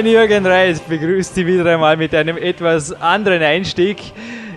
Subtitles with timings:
[0.00, 3.98] ein, Jürgen Reis begrüßt Sie wieder einmal mit einem etwas anderen Einstieg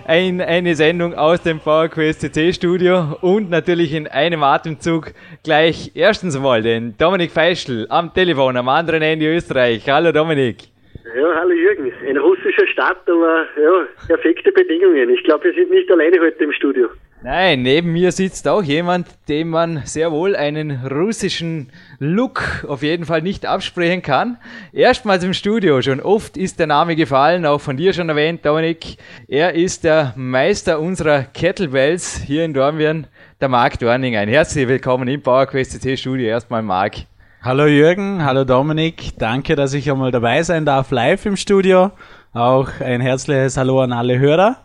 [0.08, 6.38] in eine Sendung aus dem PowerQuest CC Studio und natürlich in einem Atemzug gleich erstens
[6.38, 9.86] mal den Dominik Feischl am Telefon am anderen Ende Österreich.
[9.86, 10.68] Hallo Dominik.
[11.14, 11.92] Ja, hallo Jürgen.
[12.08, 15.10] Ein russischer Stadt, aber ja, perfekte Bedingungen.
[15.10, 16.88] Ich glaube, wir sind nicht alleine heute im Studio.
[17.24, 23.06] Nein, neben mir sitzt auch jemand, dem man sehr wohl einen russischen Look auf jeden
[23.06, 24.36] Fall nicht absprechen kann.
[24.74, 28.98] Erstmals im Studio, schon oft ist der Name gefallen, auch von dir schon erwähnt, Dominik.
[29.26, 33.06] Er ist der Meister unserer Kettlebells hier in Dornbirn,
[33.40, 34.16] der Marc Dorning.
[34.16, 36.26] Ein herzlich willkommen im PowerQuest CT Studio.
[36.26, 37.06] Erstmal Marc.
[37.40, 39.18] Hallo Jürgen, hallo Dominik.
[39.18, 41.90] Danke, dass ich einmal dabei sein darf, live im Studio.
[42.34, 44.58] Auch ein herzliches Hallo an alle Hörer.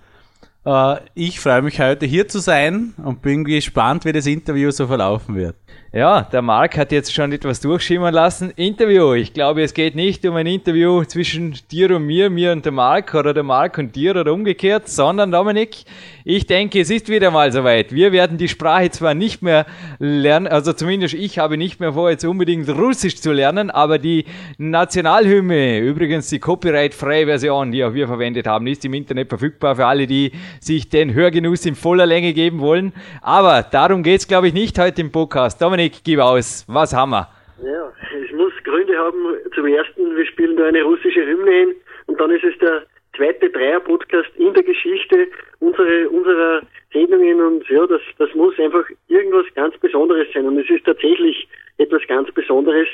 [0.65, 4.87] Äh, ich freue mich heute hier zu sein und bin gespannt, wie das Interview so
[4.87, 5.55] verlaufen wird.
[5.91, 8.51] Ja, der Marc hat jetzt schon etwas durchschimmern lassen.
[8.51, 9.13] Interview.
[9.13, 12.71] Ich glaube, es geht nicht um ein Interview zwischen dir und mir, mir und der
[12.71, 15.77] Marc oder der Marc und dir oder umgekehrt, sondern Dominik,
[16.29, 17.91] ich denke, es ist wieder mal soweit.
[17.91, 19.65] Wir werden die Sprache zwar nicht mehr
[19.97, 24.25] lernen, also zumindest ich habe nicht mehr vor, jetzt unbedingt Russisch zu lernen, aber die
[24.59, 29.87] Nationalhymne, übrigens die copyright-freie Version, die auch wir verwendet haben, ist im Internet verfügbar für
[29.87, 30.31] alle, die
[30.61, 32.93] sich den Hörgenuss in voller Länge geben wollen.
[33.23, 35.59] Aber darum geht's, glaube ich, nicht heute im Podcast.
[35.59, 36.63] Dominik, gib aus.
[36.67, 37.27] Was haben wir?
[37.63, 37.91] Ja,
[38.23, 39.17] es muss Gründe haben.
[39.55, 41.75] Zum ersten, wir spielen da eine russische Hymne hin
[42.05, 42.83] und dann ist es der
[43.19, 45.27] zweite Dreier-Podcast in der Geschichte
[45.59, 46.61] unsere, unserer
[46.93, 51.47] Sendungen und ja, das, das muss einfach irgendwas ganz Besonderes sein und es ist tatsächlich
[51.77, 52.87] etwas ganz Besonderes.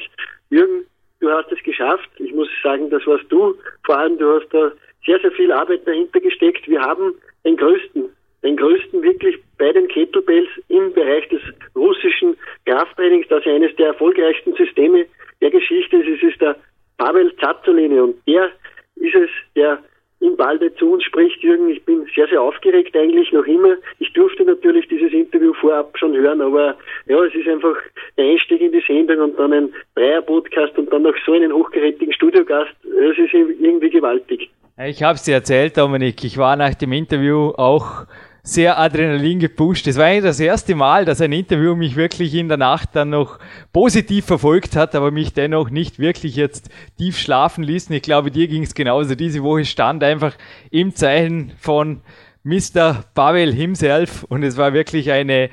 [0.49, 0.85] Jürgen,
[1.19, 2.09] du hast es geschafft.
[2.17, 3.55] Ich muss sagen, das warst du.
[3.85, 4.71] Vor allem, du hast da
[5.05, 6.67] sehr, sehr viel Arbeit dahinter gesteckt.
[6.67, 7.13] Wir haben
[7.43, 8.05] den größten,
[8.43, 11.41] den größten wirklich bei den Kettlebells im Bereich des
[11.75, 15.05] russischen Krafttrainings, das ja eines der erfolgreichsten Systeme
[15.41, 16.17] der Geschichte ist.
[16.17, 16.55] Es ist der
[16.97, 18.49] Pavel Zazzolini und der
[18.95, 19.83] ist es, der
[20.25, 21.41] im Balde zu uns spricht.
[21.41, 23.75] Jürgen, ich bin sehr, sehr aufgeregt eigentlich noch immer.
[23.99, 26.75] Ich durfte natürlich dieses Interview vorab schon hören, aber
[27.05, 27.75] ja, es ist einfach
[28.17, 32.13] der Einstieg in die Sendung und dann ein Dreier-Podcast und dann noch so einen hochgerätigen
[32.13, 32.71] Studiogast.
[32.83, 34.49] Es ist irgendwie gewaltig.
[34.77, 36.23] Ich habe es dir erzählt, Dominik.
[36.23, 38.05] Ich war nach dem Interview auch
[38.45, 39.88] sehr Adrenalin gepusht.
[39.88, 43.09] Es war eigentlich das erste Mal, dass ein Interview mich wirklich in der Nacht dann
[43.09, 43.39] noch
[43.73, 47.89] positiv verfolgt hat, aber mich dennoch nicht wirklich jetzt tief schlafen ließ.
[47.89, 49.16] ich glaube, dir ging es genauso.
[49.16, 50.35] Diese Woche stand einfach
[50.69, 52.01] im Zeichen von
[52.44, 53.03] Mr.
[53.16, 55.50] Pavel himself und es war wirklich eine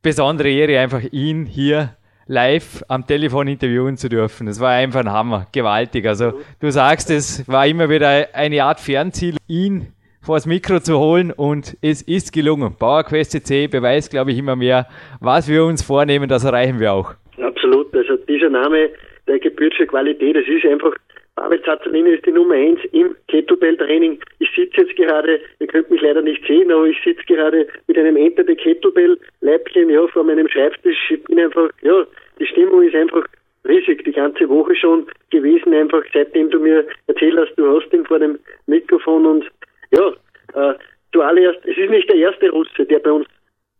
[0.00, 1.96] besondere Ehre, einfach ihn hier
[2.28, 4.46] live am Telefon interviewen zu dürfen.
[4.46, 6.06] Das war einfach ein Hammer, gewaltig.
[6.06, 10.98] Also du sagst, es war immer wieder eine Art Fernziel, ihn vor das Mikro zu
[10.98, 12.76] holen und es ist gelungen.
[12.78, 14.86] PowerQuest CC beweist, glaube ich, immer mehr,
[15.20, 17.14] was wir uns vornehmen, das erreichen wir auch.
[17.40, 18.90] Absolut, also dieser Name,
[19.26, 20.92] der gebührt für Qualität, das ist einfach
[21.40, 24.20] David Zazzolini ist die Nummer eins im Kettlebell-Training.
[24.40, 27.96] Ich sitze jetzt gerade, ihr könnt mich leider nicht sehen, aber ich sitze gerade mit
[27.96, 30.98] einem Enter the Kettlebell-Leibchen ja, vor meinem Schreibtisch.
[31.10, 32.04] Ich bin einfach, ja,
[32.38, 33.24] die Stimmung ist einfach
[33.66, 38.04] riesig, die ganze Woche schon gewesen, einfach seitdem du mir erzählt hast, du hast ihn
[38.04, 39.44] vor dem Mikrofon und
[39.90, 40.12] ja,
[40.54, 40.74] äh,
[41.12, 43.26] zuallererst, es ist nicht der erste Russe, der bei uns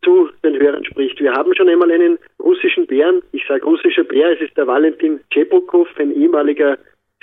[0.03, 1.19] zu den Hörern spricht.
[1.19, 5.19] Wir haben schon einmal einen russischen Bären, ich sage russischer Bär, es ist der Valentin
[5.31, 6.77] Chepokov, ein ehemaliger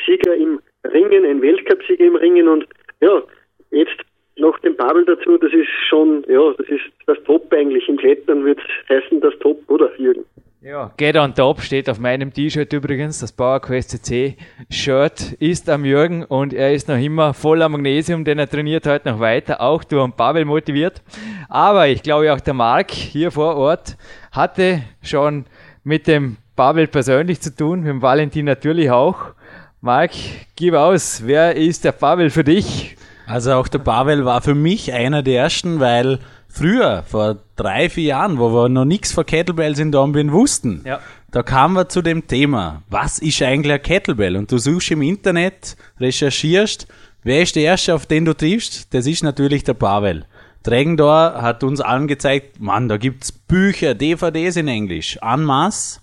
[0.07, 2.67] Sieger im Ringen, ein Weltcupsieger im Ringen und
[3.01, 3.23] ja,
[3.71, 3.97] jetzt
[4.37, 7.89] noch den Pavel dazu, das ist schon, ja, das ist das Top eigentlich.
[7.89, 10.25] Im Klettern wird es heißen das Top, oder Jürgen?
[10.61, 13.21] Ja, Get on Top steht auf meinem T-Shirt übrigens.
[13.21, 14.37] Das PowerQuest CC
[14.69, 19.09] Shirt ist am Jürgen und er ist noch immer voller Magnesium, denn er trainiert heute
[19.09, 21.01] noch weiter, auch durch Pavel motiviert.
[21.49, 23.97] Aber ich glaube auch der Marc hier vor Ort
[24.33, 25.45] hatte schon
[25.85, 29.35] mit dem Pavel persönlich zu tun, mit dem Valentin natürlich auch.
[29.81, 30.11] Marc,
[30.57, 32.97] gib aus, wer ist der Pavel für dich?
[33.29, 36.19] Also auch der Pavel war für mich einer der ersten, weil
[36.49, 41.01] früher, vor drei, vier Jahren, wo wir noch nichts von Kettlebells in Dornbirn wussten, ja.
[41.31, 44.37] da kamen wir zu dem Thema, was ist eigentlich ein Kettlebell?
[44.37, 46.89] Und du suchst im Internet, recherchierst,
[47.23, 48.93] wer ist der Erste, auf den du triffst?
[48.95, 50.25] Das ist natürlich der Pavel.
[50.63, 56.01] Drägendor hat uns allen gezeigt, Mann, da gibt's Bücher, DVDs in Englisch, en masse.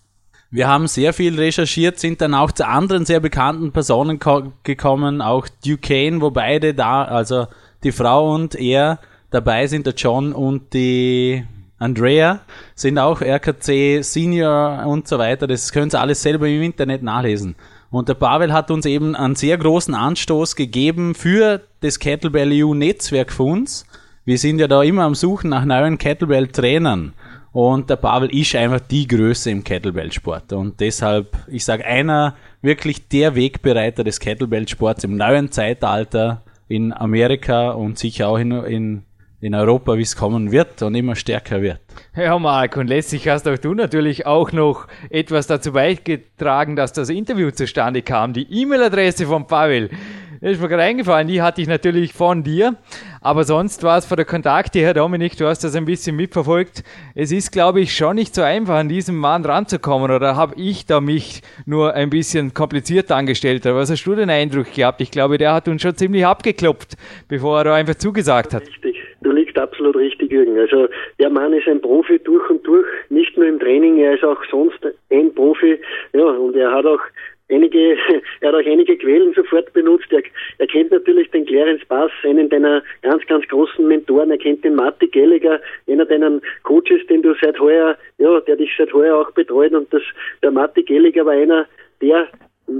[0.50, 4.20] Wir haben sehr viel recherchiert, sind dann auch zu anderen sehr bekannten Personen
[4.64, 7.48] gekommen, auch Duquesne, wo beide da, also
[7.84, 9.00] die Frau und er
[9.32, 11.44] dabei sind, der John und die
[11.78, 12.40] Andrea,
[12.74, 15.46] sind auch RKC Senior und so weiter.
[15.46, 17.56] Das können Sie alles selber im Internet nachlesen.
[17.92, 22.74] Und der Pavel hat uns eben einen sehr großen Anstoß gegeben für das Kettlebell EU
[22.74, 23.86] Netzwerk für uns.
[24.24, 27.14] Wir sind ja da immer am Suchen nach neuen Kettlebell-Trainern.
[27.52, 30.52] Und der Pavel ist einfach die Größe im Kettlebell-Sport.
[30.54, 37.72] Und deshalb, ich sage, einer wirklich der Wegbereiter des Kettlebell-Sports im neuen Zeitalter in Amerika
[37.72, 39.04] und sicher auch in, in,
[39.46, 41.80] in Europa, wie es kommen wird und immer stärker wird.
[42.16, 47.10] Ja, Marc, und letztlich hast auch du natürlich auch noch etwas dazu beigetragen, dass das
[47.10, 48.34] Interview zustande kam.
[48.34, 49.90] Die E-Mail-Adresse von Pavel
[50.46, 52.76] das ist mir gerade eingefallen, die hatte ich natürlich von dir.
[53.20, 56.84] Aber sonst war es von der Kontakte her, Dominik, du hast das ein bisschen mitverfolgt.
[57.16, 60.12] Es ist, glaube ich, schon nicht so einfach, an diesem Mann ranzukommen.
[60.12, 63.66] Oder habe ich da mich nur ein bisschen kompliziert angestellt?
[63.66, 65.02] was hast du den Eindruck gehabt?
[65.02, 66.96] Ich glaube, der hat uns schon ziemlich abgeklopft,
[67.28, 68.62] bevor er da einfach zugesagt hat.
[68.62, 68.95] Richtig.
[69.26, 70.60] Du liegst absolut richtig, Jürgen.
[70.60, 70.88] Also
[71.18, 74.38] der Mann ist ein Profi durch und durch, nicht nur im Training, er ist auch
[74.52, 74.78] sonst
[75.10, 75.80] ein Profi.
[76.14, 77.02] Ja, und er hat auch
[77.50, 77.98] einige,
[78.42, 80.06] er hat auch einige Quellen sofort benutzt.
[80.12, 80.22] Er,
[80.60, 84.30] er kennt natürlich den Clarence Bass, einen deiner ganz, ganz großen Mentoren.
[84.30, 88.70] Er kennt den Marty Gallagher, einer deiner Coaches, den du seit heuer, ja, der dich
[88.78, 89.74] seit heuer auch betreut.
[89.74, 90.04] Und das,
[90.44, 91.66] der Marty Gallagher war einer
[92.00, 92.28] der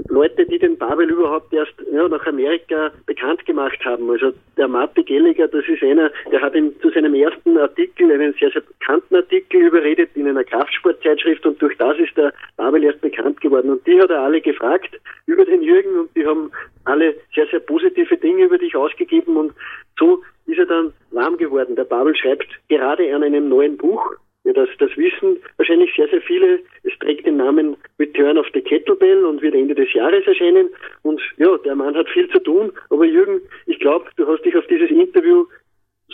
[0.08, 4.10] Leute, die den Babel überhaupt erst ja, nach Amerika bekannt gemacht haben.
[4.10, 8.34] Also der Marty Gelliger, das ist einer, der hat ihn zu seinem ersten Artikel, einen
[8.34, 13.00] sehr, sehr bekannten Artikel überredet in einer Kraftsportzeitschrift und durch das ist der Babel erst
[13.00, 13.70] bekannt geworden.
[13.70, 14.90] Und die hat er alle gefragt
[15.26, 16.50] über den Jürgen und die haben
[16.84, 19.52] alle sehr, sehr positive Dinge über dich ausgegeben und
[19.98, 21.76] so ist er dann warm geworden.
[21.76, 26.22] Der Babel schreibt gerade an einem neuen Buch ja, das, das wissen wahrscheinlich sehr, sehr
[26.22, 26.60] viele.
[26.84, 30.70] Es trägt den Namen Return of the Kettlebell und wird Ende des Jahres erscheinen.
[31.02, 32.70] Und ja, der Mann hat viel zu tun.
[32.90, 35.46] Aber Jürgen, ich glaube, du hast dich auf dieses Interview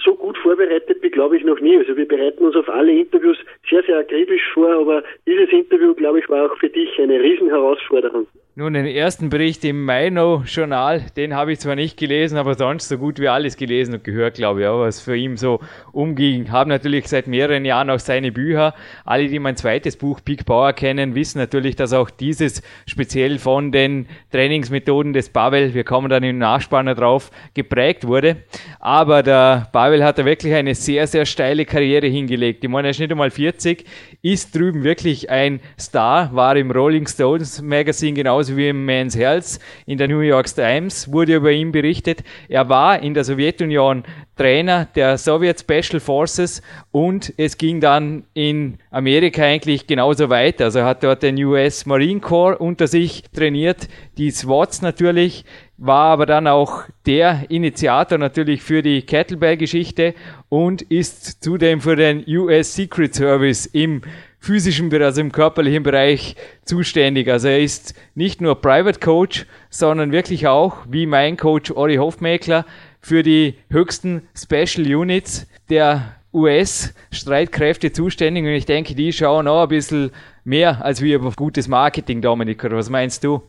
[0.03, 1.77] so gut vorbereitet wie, glaube ich, noch nie.
[1.77, 3.37] Also wir bereiten uns auf alle Interviews
[3.69, 4.71] sehr, sehr akribisch vor.
[4.71, 8.27] Aber dieses Interview, glaube ich, war auch für dich eine Riesenherausforderung.
[8.55, 12.99] Nun, den ersten Bericht im Maino-Journal, den habe ich zwar nicht gelesen, aber sonst so
[12.99, 15.61] gut wie alles gelesen und gehört, glaube ich, was für ihn so
[15.93, 16.53] umging.
[16.53, 18.75] Habe natürlich seit mehreren Jahren auch seine Bücher.
[19.07, 23.73] Alle, die mein zweites Buch Peak Power kennen, wissen natürlich, dass auch dieses speziell von
[23.73, 28.37] den Trainingsmethoden des Pavel, wir kommen dann im Nachspanner drauf, geprägt wurde.
[28.81, 32.63] Aber der Pavel hat da wirklich eine sehr, sehr steile Karriere hingelegt.
[32.63, 33.87] Ich meine, er ist nicht einmal 40,
[34.21, 39.17] ist drüben wirklich ein Star, war im Rolling Stones Magazine genau genauso wie im Men's
[39.17, 42.25] Health in der New York Times wurde über ihn berichtet.
[42.49, 44.03] Er war in der Sowjetunion
[44.37, 50.65] Trainer der Soviet Special Forces und es ging dann in Amerika eigentlich genauso weiter.
[50.65, 55.45] Also er hat dort den US Marine Corps unter sich trainiert, die SWATs natürlich,
[55.77, 60.15] war aber dann auch der Initiator natürlich für die Kettlebell-Geschichte
[60.49, 64.03] und ist zudem für den US Secret Service im
[64.43, 66.35] physischen Bereich, also im körperlichen Bereich
[66.65, 67.29] zuständig.
[67.31, 72.67] Also er ist nicht nur Private Coach, sondern wirklich auch, wie mein Coach Ori Hofmeckler,
[73.01, 78.45] für die höchsten Special Units der US-Streitkräfte zuständig.
[78.45, 80.11] Und ich denke, die schauen auch ein bisschen
[80.45, 82.65] mehr als wir auf gutes Marketing, Dominik.
[82.65, 83.43] Oder was meinst du?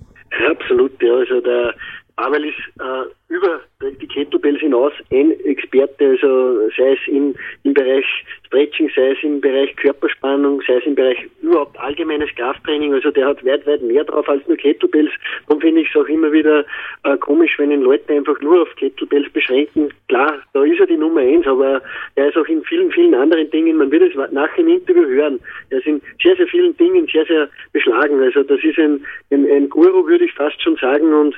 [0.51, 1.13] Absolut, ja.
[1.15, 1.73] Also der
[2.15, 3.61] Pavel ist äh, über
[3.99, 8.05] die Kettlebells hinaus ein Experte, also sei es im, im Bereich
[8.45, 13.25] Stretching, sei es im Bereich Körperspannung, sei es im Bereich überhaupt allgemeines Krafttraining, also der
[13.25, 15.09] hat weit, weit mehr drauf als nur Kettlebells.
[15.47, 16.63] Darum finde ich es auch immer wieder
[17.03, 19.91] äh, komisch, wenn ihn Leute einfach nur auf Kettlebells beschränken.
[20.07, 21.81] Klar, da ist er die Nummer eins, aber
[22.13, 25.39] er ist auch in vielen, vielen anderen Dingen, man wird es nach dem Interview hören,
[25.71, 28.21] er ist in sehr, sehr vielen Dingen sehr, sehr beschlagen.
[28.21, 31.35] Also das ist ein, ein, ein Guru, würde ich fast schon sagen und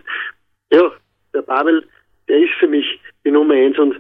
[0.71, 0.91] ja,
[1.35, 1.83] der Pavel,
[2.27, 3.95] der ist für mich die Nummer eins und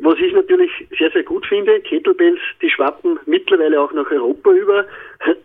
[0.00, 4.84] was ich natürlich sehr, sehr gut finde, Kettlebells, die schwappen mittlerweile auch nach Europa über.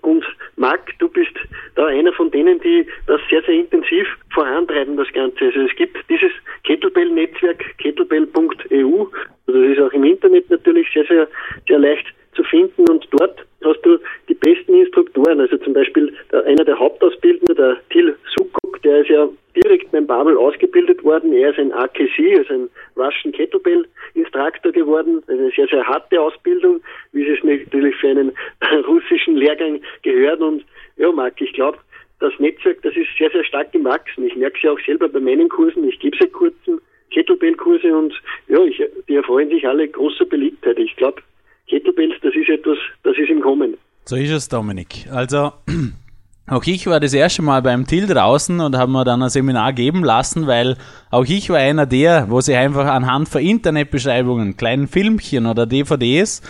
[0.02, 0.26] Und
[0.58, 1.32] Marc, du bist
[1.76, 5.46] da einer von denen, die das sehr, sehr intensiv vorantreiben, das Ganze.
[5.46, 6.32] Also es gibt dieses
[6.66, 9.06] Kettlebell-Netzwerk, kettlebell.eu.
[9.48, 11.28] Also das ist auch im Internet natürlich sehr, sehr,
[11.68, 12.06] sehr leicht
[12.36, 15.40] zu finden und dort hast du die besten Instruktoren.
[15.40, 16.14] Also zum Beispiel
[16.46, 18.53] einer der Hauptausbildner, der Till Sukuk,
[18.84, 21.34] der ist ja direkt beim Babel ausgebildet worden.
[21.34, 25.24] Er ist ein AKC, also ein Russian Kettlebell Instruktor geworden.
[25.28, 28.32] Eine sehr, sehr harte Ausbildung, wie es natürlich für einen
[28.88, 30.42] russischen Lehrgang gehört.
[30.42, 30.66] Und
[30.98, 31.78] ja, Marc, ich glaube,
[32.20, 34.26] das Netzwerk, das ist sehr, sehr stark gewachsen.
[34.26, 35.88] Ich merke es ja auch selber bei meinen Kursen.
[35.88, 38.14] Ich gebe seit kurzem Kettlebell-Kurse und
[38.48, 40.80] ja, ich, die erfreuen sich alle großer Beliebtheit.
[40.80, 41.22] Ich glaube,
[41.68, 43.78] Kettlebells, das ist etwas, das ist im Kommen.
[44.06, 45.06] So ist es, Dominik.
[45.12, 45.54] Also,
[46.46, 49.72] auch ich war das erste Mal beim Till draußen und habe mir dann ein Seminar
[49.72, 50.78] geben lassen, weil
[51.10, 56.42] auch ich war einer der, wo sie einfach anhand von Internetbeschreibungen, kleinen Filmchen oder DVDs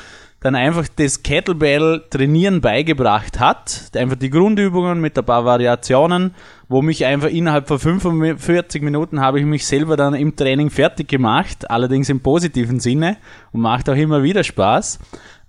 [0.44, 3.92] dann einfach das Kettlebell-Trainieren beigebracht hat.
[3.96, 6.36] Einfach die Grundübungen mit ein paar Variationen,
[6.68, 11.08] wo mich einfach innerhalb von 45 Minuten habe ich mich selber dann im Training fertig
[11.08, 13.18] gemacht, allerdings im positiven Sinne
[13.52, 15.00] und macht auch immer wieder Spaß.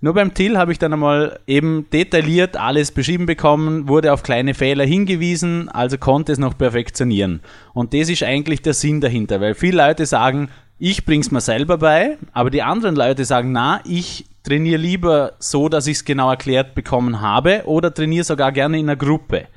[0.01, 4.53] Nur beim Till habe ich dann einmal eben detailliert alles beschrieben bekommen, wurde auf kleine
[4.53, 7.41] Fehler hingewiesen, also konnte es noch perfektionieren.
[7.73, 11.77] Und das ist eigentlich der Sinn dahinter, weil viele Leute sagen, ich bring's mir selber
[11.77, 16.29] bei, aber die anderen Leute sagen, na, ich trainiere lieber so, dass ich es genau
[16.29, 19.47] erklärt bekommen habe oder trainiere sogar gerne in einer Gruppe.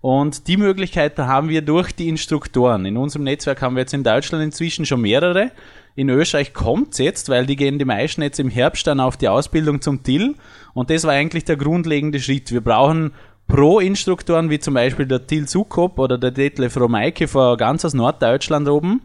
[0.00, 2.84] Und die Möglichkeit haben wir durch die Instruktoren.
[2.86, 5.50] In unserem Netzwerk haben wir jetzt in Deutschland inzwischen schon mehrere.
[5.94, 9.28] In Österreich kommt's jetzt, weil die gehen die meisten jetzt im Herbst dann auf die
[9.28, 10.34] Ausbildung zum TIL.
[10.74, 12.52] Und das war eigentlich der grundlegende Schritt.
[12.52, 13.12] Wir brauchen
[13.48, 18.68] Pro-Instruktoren, wie zum Beispiel der Till Sukop oder der Detlef Romeike von ganz aus Norddeutschland
[18.68, 19.02] oben,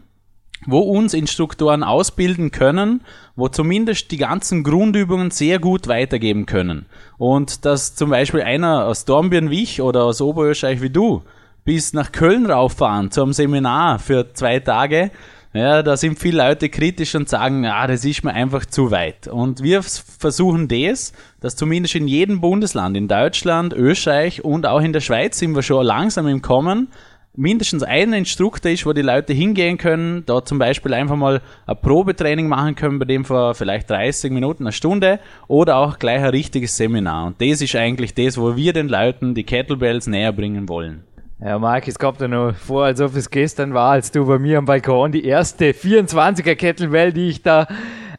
[0.66, 3.02] wo uns Instruktoren ausbilden können,
[3.36, 6.86] wo zumindest die ganzen Grundübungen sehr gut weitergeben können.
[7.18, 11.22] Und dass zum Beispiel einer aus Dornbirn wie ich oder aus Oberösterreich wie du
[11.64, 15.10] bis nach Köln rauffahren zu einem Seminar für zwei Tage,
[15.54, 19.28] ja, da sind viele Leute kritisch und sagen, ja, das ist mir einfach zu weit.
[19.28, 24.94] Und wir versuchen das, dass zumindest in jedem Bundesland, in Deutschland, Österreich und auch in
[24.94, 26.88] der Schweiz sind wir schon langsam im Kommen,
[27.34, 31.76] mindestens ein Instruktor ist, wo die Leute hingehen können, da zum Beispiel einfach mal ein
[31.80, 36.30] Probetraining machen können, bei dem vor vielleicht 30 Minuten, eine Stunde oder auch gleich ein
[36.30, 37.26] richtiges Seminar.
[37.26, 41.04] Und das ist eigentlich das, wo wir den Leuten die Kettlebells näher bringen wollen.
[41.40, 44.38] Ja, Marc, es kommt ja noch vor, als ob es gestern war, als du bei
[44.38, 47.66] mir am Balkon die erste 24er Kettlebell, die ich da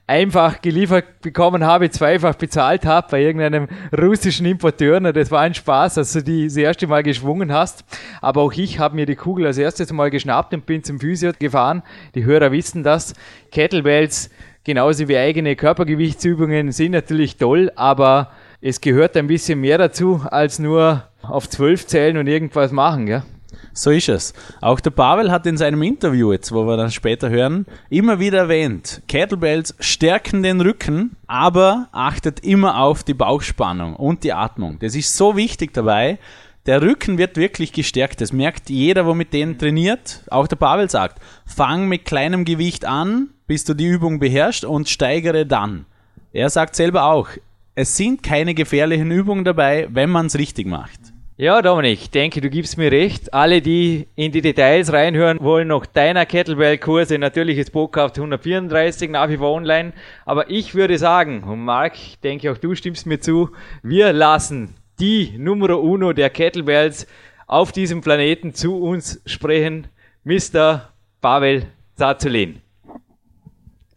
[0.05, 3.67] einfach geliefert bekommen habe, zweifach bezahlt habe bei irgendeinem
[3.98, 5.00] russischen Importeur.
[5.00, 7.86] Na, das war ein Spaß, als du die das erste Mal geschwungen hast.
[8.22, 11.31] Aber auch ich habe mir die Kugel als erstes Mal geschnappt und bin zum Physio
[11.38, 11.83] gefahren.
[12.15, 13.13] Die Hörer wissen das.
[13.51, 14.29] Kettlebells,
[14.63, 18.31] genauso wie eigene Körpergewichtsübungen, sind natürlich toll, aber
[18.62, 23.24] es gehört ein bisschen mehr dazu, als nur auf zwölf zählen und irgendwas machen, gell?
[23.72, 24.34] So ist es.
[24.62, 28.39] Auch der Pavel hat in seinem Interview jetzt, wo wir dann später hören, immer wieder
[28.39, 34.79] erwähnt, Kettlebells stärken den Rücken, aber achtet immer auf die Bauchspannung und die Atmung.
[34.79, 36.20] Das ist so wichtig dabei.
[36.65, 38.22] Der Rücken wird wirklich gestärkt.
[38.22, 40.24] Das merkt jeder, wo mit denen trainiert.
[40.29, 44.88] Auch der Pavel sagt, fang mit kleinem Gewicht an, bis du die Übung beherrschst und
[44.88, 45.86] steigere dann.
[46.32, 47.29] Er sagt selber auch,
[47.75, 51.12] es sind keine gefährlichen Übungen dabei, wenn man es richtig macht.
[51.36, 53.34] Ja, Dominik, ich denke, du gibst mir recht.
[53.34, 59.30] Alle, die in die Details reinhören wollen, noch deiner Kettlebell-Kurse, natürlich ist Podcast 134 nach
[59.30, 59.94] wie vor online.
[60.25, 63.50] Aber ich würde sagen, und Marc, ich denke auch du stimmst mir zu,
[63.82, 67.08] wir lassen die Numero Uno der Kettlebells
[67.48, 69.88] auf diesem Planeten zu uns sprechen,
[70.25, 70.88] Mr.
[71.20, 72.62] Pavel Zazulin.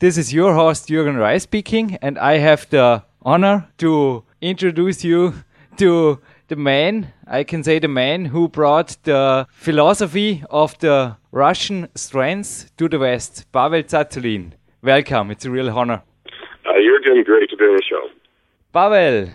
[0.00, 5.34] This is your host Jürgen Reis speaking and I have the honor to introduce you
[5.78, 11.88] to the man, I can say the man who brought the philosophy of the Russian
[11.94, 14.52] strengths to the West, Pavel Tsatsouline.
[14.82, 16.02] Welcome, it's a real honor.
[16.64, 18.08] Uh, you're doing great to be on the show.
[18.72, 19.32] Pavel,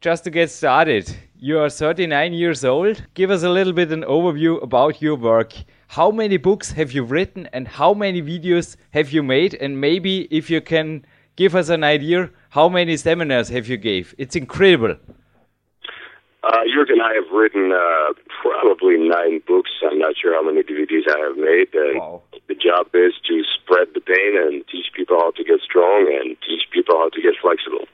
[0.00, 3.04] just to get started, you are 39 years old.
[3.14, 5.52] Give us a little bit an overview about your work.
[5.88, 9.54] How many books have you written and how many videos have you made?
[9.54, 11.04] And maybe if you can
[11.34, 14.14] give us an idea, how many seminars have you gave?
[14.16, 14.96] It's incredible.
[16.44, 19.70] Uh, Jürgen, I have written uh, probably nine books.
[19.88, 21.68] I'm not sure how many DVDs I have made.
[21.72, 22.22] And wow.
[22.48, 26.36] The job is to spread the pain and teach people how to get strong and
[26.46, 27.86] teach people how to get flexible.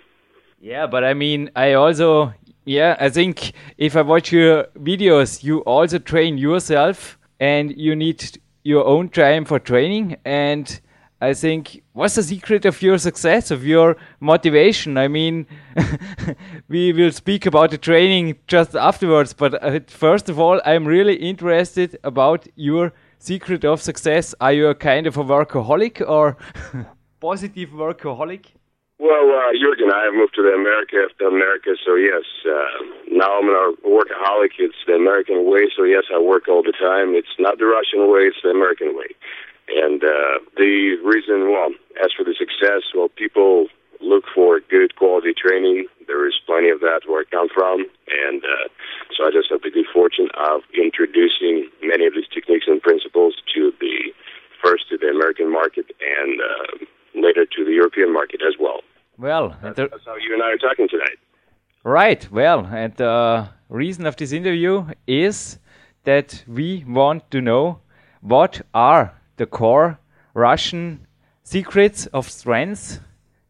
[0.60, 2.32] Yeah, but I mean, I also,
[2.64, 8.40] yeah, I think if I watch your videos, you also train yourself and you need
[8.64, 10.16] your own time for training.
[10.24, 10.80] And
[11.20, 14.96] I think, what's the secret of your success, of your motivation?
[14.96, 15.46] I mean,
[16.68, 21.16] we will speak about the training just afterwards, but uh, first of all, I'm really
[21.16, 24.32] interested about your secret of success.
[24.40, 26.36] Are you a kind of a workaholic or
[27.20, 28.46] positive workaholic?
[29.00, 32.26] Well, uh, Jurgen, I have moved to the America, to America, so yes.
[32.46, 34.58] Uh, now I'm a workaholic.
[34.58, 37.14] It's the American way, so yes, I work all the time.
[37.14, 39.14] It's not the Russian way; it's the American way.
[39.68, 41.70] And uh, the reason, well,
[42.02, 43.68] as for the success, well, people
[44.00, 45.86] look for good quality training.
[46.06, 48.68] There is plenty of that where I come from, and uh,
[49.16, 53.34] so I just have the good fortune of introducing many of these techniques and principles
[53.54, 54.12] to the
[54.62, 56.84] first to the American market and uh,
[57.14, 58.80] later to the European market as well.
[59.18, 61.18] Well, that's, that's how you and I are talking tonight.
[61.84, 62.30] Right.
[62.30, 65.58] Well, and the uh, reason of this interview is
[66.04, 67.80] that we want to know
[68.20, 69.98] what are the core
[70.34, 71.06] Russian
[71.42, 73.00] secrets of strength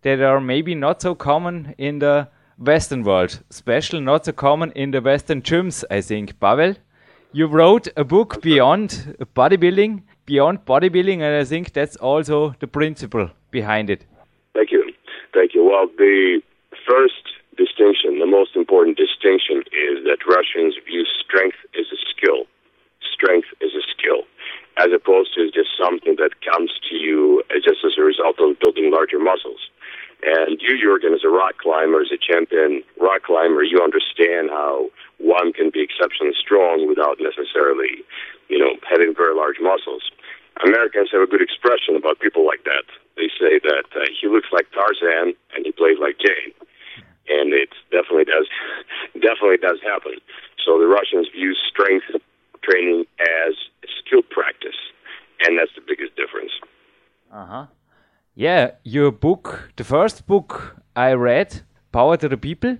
[0.02, 2.28] that are maybe not so common in the
[2.58, 6.38] Western world, especially not so common in the Western gyms, I think.
[6.40, 6.74] Pavel,
[7.32, 13.30] you wrote a book beyond bodybuilding, beyond bodybuilding, and I think that's also the principle
[13.50, 14.04] behind it.
[14.54, 14.92] Thank you.
[15.34, 15.64] Thank you.
[15.64, 16.40] Well, the
[16.86, 17.24] first
[17.56, 22.46] distinction, the most important distinction, is that Russians view strength as a skill.
[23.14, 24.22] Strength is a skill
[24.78, 28.90] as opposed to just something that comes to you just as a result of building
[28.94, 29.58] larger muscles.
[30.22, 34.90] And you, Jurgen, as a rock climber, as a champion rock climber, you understand how
[35.18, 38.02] one can be exceptionally strong without necessarily,
[38.50, 40.10] you know, having very large muscles.
[40.66, 42.86] Americans have a good expression about people like that.
[43.14, 46.50] They say that uh, he looks like Tarzan and he plays like Jane,
[47.30, 48.46] and it definitely does,
[49.14, 50.18] definitely does happen.
[50.66, 52.10] So the Russians view strength
[52.62, 53.54] training as
[54.02, 54.76] skill practice,
[55.40, 56.52] and that's the biggest difference.
[57.32, 57.66] Uh huh.
[58.34, 61.60] Yeah, your book, the first book I read,
[61.92, 62.78] Power to the People,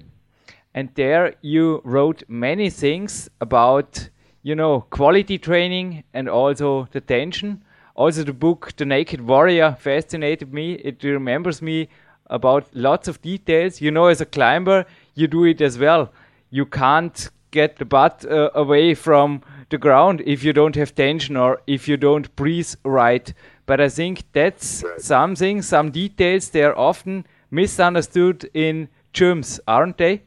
[0.72, 4.08] and there you wrote many things about,
[4.42, 7.62] you know, quality training and also the tension.
[7.94, 10.74] Also, the book The Naked Warrior fascinated me.
[10.74, 11.88] It remembers me
[12.30, 13.82] about lots of details.
[13.82, 16.10] You know, as a climber, you do it as well.
[16.50, 21.36] You can't get the butt uh, away from the ground if you don't have tension
[21.36, 23.34] or if you don't breathe right.
[23.68, 24.98] But I think that's right.
[24.98, 30.22] something, some details, they're often misunderstood in terms, aren't they?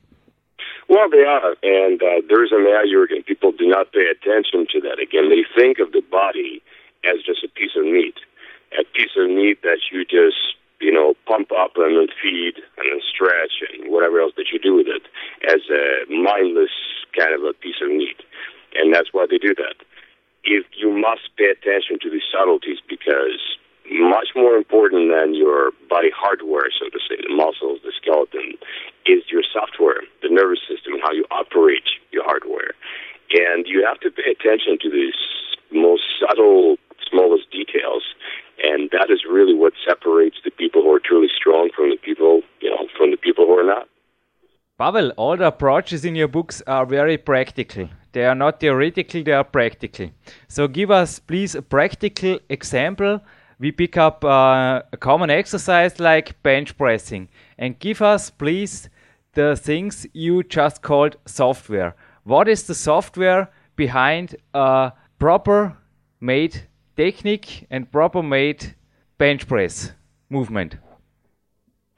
[0.87, 3.23] Well, they are, and uh, there's an Jurgen.
[3.23, 4.99] People do not pay attention to that.
[5.01, 6.61] Again, they think of the body
[7.03, 8.19] as just a piece of meat,
[8.77, 12.85] a piece of meat that you just, you know, pump up and then feed and
[12.93, 15.01] then stretch and whatever else that you do with it
[15.49, 16.77] as a mindless
[17.17, 18.21] kind of a piece of meat
[18.75, 19.75] and that's why they do that.
[20.43, 23.39] If you must pay attention to these subtleties because
[23.99, 28.55] much more important than your body hardware, so to say, the muscles, the skeleton,
[29.05, 32.71] is your software, the nervous system, and how you operate your hardware.
[33.31, 35.19] And you have to pay attention to these
[35.71, 36.77] most subtle,
[37.09, 38.03] smallest details.
[38.63, 42.41] And that is really what separates the people who are truly strong from the people,
[42.61, 43.87] you know, from the people who are not.
[44.77, 47.89] Pavel, all the approaches in your books are very practical.
[48.13, 50.11] They are not theoretical, they are practical.
[50.47, 53.21] So give us, please, a practical example.
[53.59, 58.89] We pick up uh, a common exercise like bench pressing and give us, please,
[59.33, 61.95] the things you just called software.
[62.23, 65.77] What is the software behind a proper
[66.19, 68.75] made technique and proper made
[69.17, 69.93] bench press
[70.29, 70.75] movement?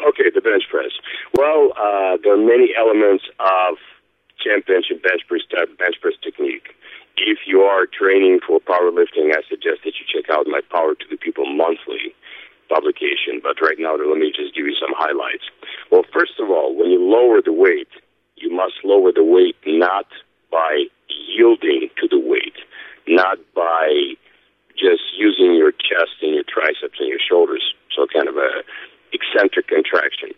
[0.08, 0.91] Okay, the bench press.
[1.38, 3.78] Well, uh, there are many elements of
[4.43, 6.75] championship bench press type bench press technique.
[7.15, 11.06] If you are training for powerlifting, I suggest that you check out my Power to
[11.10, 12.12] the People monthly
[12.67, 13.39] publication.
[13.41, 15.45] But right now, let me just give you some highlights.
[15.91, 17.89] Well, first of all, when you lower the weight,
[18.36, 20.08] you must lower the weight not
[20.51, 22.58] by yielding to the weight,
[23.08, 24.17] not by
[24.73, 28.65] just using your chest and your triceps and your shoulders, so kind of a
[29.13, 30.34] eccentric contraction.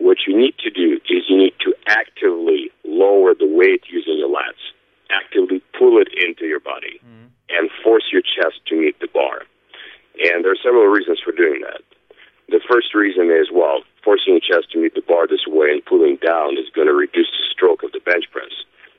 [0.00, 4.32] What you need to do is you need to actively lower the weight using your
[4.32, 4.72] lats,
[5.12, 7.28] actively pull it into your body, mm-hmm.
[7.52, 9.44] and force your chest to meet the bar.
[10.24, 11.84] And there are several reasons for doing that.
[12.48, 15.84] The first reason is, well, forcing your chest to meet the bar this way and
[15.84, 18.50] pulling down is going to reduce the stroke of the bench press.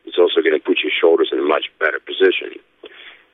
[0.05, 2.61] It's also going to put your shoulders in a much better position.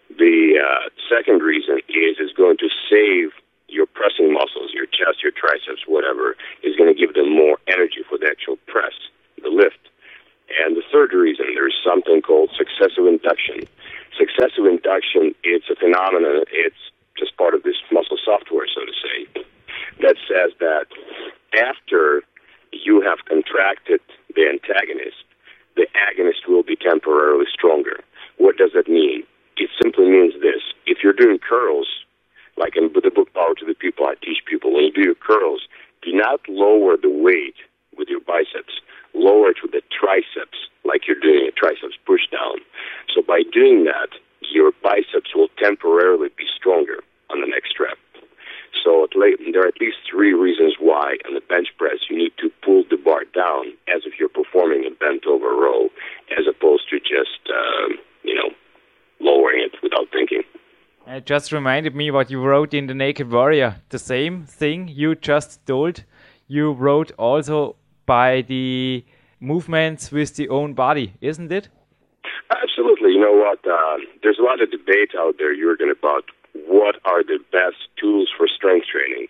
[0.09, 3.35] The uh, second reason is it's going to save
[3.67, 8.01] your pressing muscles, your chest, your triceps, whatever, is going to give them more energy
[8.07, 8.95] for the actual press,
[9.43, 9.91] the lift.
[10.63, 13.67] And the third reason, there's something called successive induction.
[14.15, 16.79] Successive induction, it's a phenomenon, it's
[17.19, 19.43] just part of this muscle software, so to say,
[20.01, 20.87] that says that
[21.59, 22.23] after
[22.71, 23.99] you have contracted
[24.35, 25.27] the antagonist,
[25.75, 27.99] the agonist will be temporarily stronger.
[28.37, 29.23] What does that mean?
[29.57, 30.61] It simply means this.
[30.85, 31.87] If you're doing curls
[32.57, 35.15] like in the book Power to the People, I teach people, when you do your
[35.15, 35.61] curls,
[36.01, 37.55] do not lower the weight
[37.97, 38.81] with your biceps.
[39.13, 42.57] Lower it with the triceps, like you're doing a triceps push down.
[43.13, 44.09] So by doing that,
[44.41, 47.97] your biceps will temporarily be stronger on the next rep.
[48.83, 52.49] So there are at least three reasons why on the bench press you need to
[52.63, 55.89] pull the bar down as if you're performing a bent over row,
[56.37, 58.49] as opposed to just um, you know
[59.19, 60.43] lowering it without thinking.
[61.07, 63.75] It just reminded me what you wrote in the Naked Warrior.
[63.89, 66.05] The same thing you just told.
[66.47, 69.03] You wrote also by the
[69.41, 71.67] movements with the own body, isn't it?
[72.49, 73.11] Absolutely.
[73.11, 73.59] You know what?
[73.67, 76.23] Uh, there's a lot of debate out there, Jurgen, about
[76.65, 79.27] what are the best tools for strength training.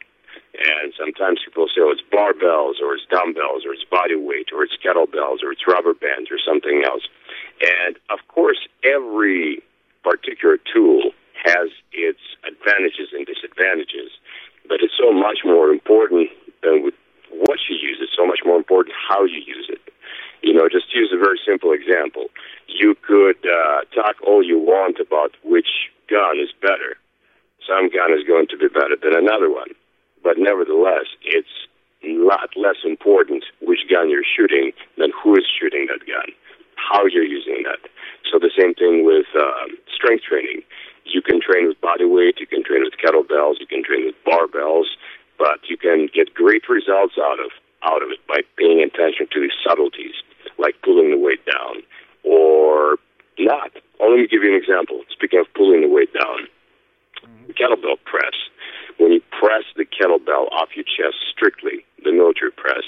[0.54, 4.64] And sometimes people say, oh, it's barbells, or it's dumbbells, or it's body weight, or
[4.64, 7.10] it's kettlebells, or it's rubber bands, or something else.
[7.86, 9.64] And of course, every
[10.04, 11.12] particular tool
[11.44, 14.12] has its advantages and disadvantages,
[14.68, 16.30] but it's so much more important
[16.64, 16.94] than with
[17.32, 17.98] what you use.
[18.02, 19.82] It's so much more important how you use it.
[20.42, 22.28] You know, just use a very simple example.
[22.68, 26.96] You could uh, talk all you want about which gun is better,
[27.68, 29.76] some gun is going to be better than another one.
[30.24, 31.68] But nevertheless, it's
[32.04, 36.32] a lot less important which gun you're shooting than who is shooting that gun,
[36.76, 37.84] how you're using that.
[38.32, 40.64] So the same thing with uh, strength training.
[41.10, 44.16] You can train with body weight, you can train with kettlebells, you can train with
[44.26, 44.86] barbells,
[45.38, 47.52] but you can get great results out of
[47.84, 50.16] out of it by paying attention to the subtleties,
[50.58, 51.84] like pulling the weight down
[52.24, 52.98] or
[53.38, 53.72] not.
[54.00, 55.04] Oh, let me give you an example.
[55.10, 56.48] Speaking of pulling the weight down,
[57.54, 58.34] kettlebell press,
[58.98, 62.84] when you press the kettlebell off your chest strictly, the military press,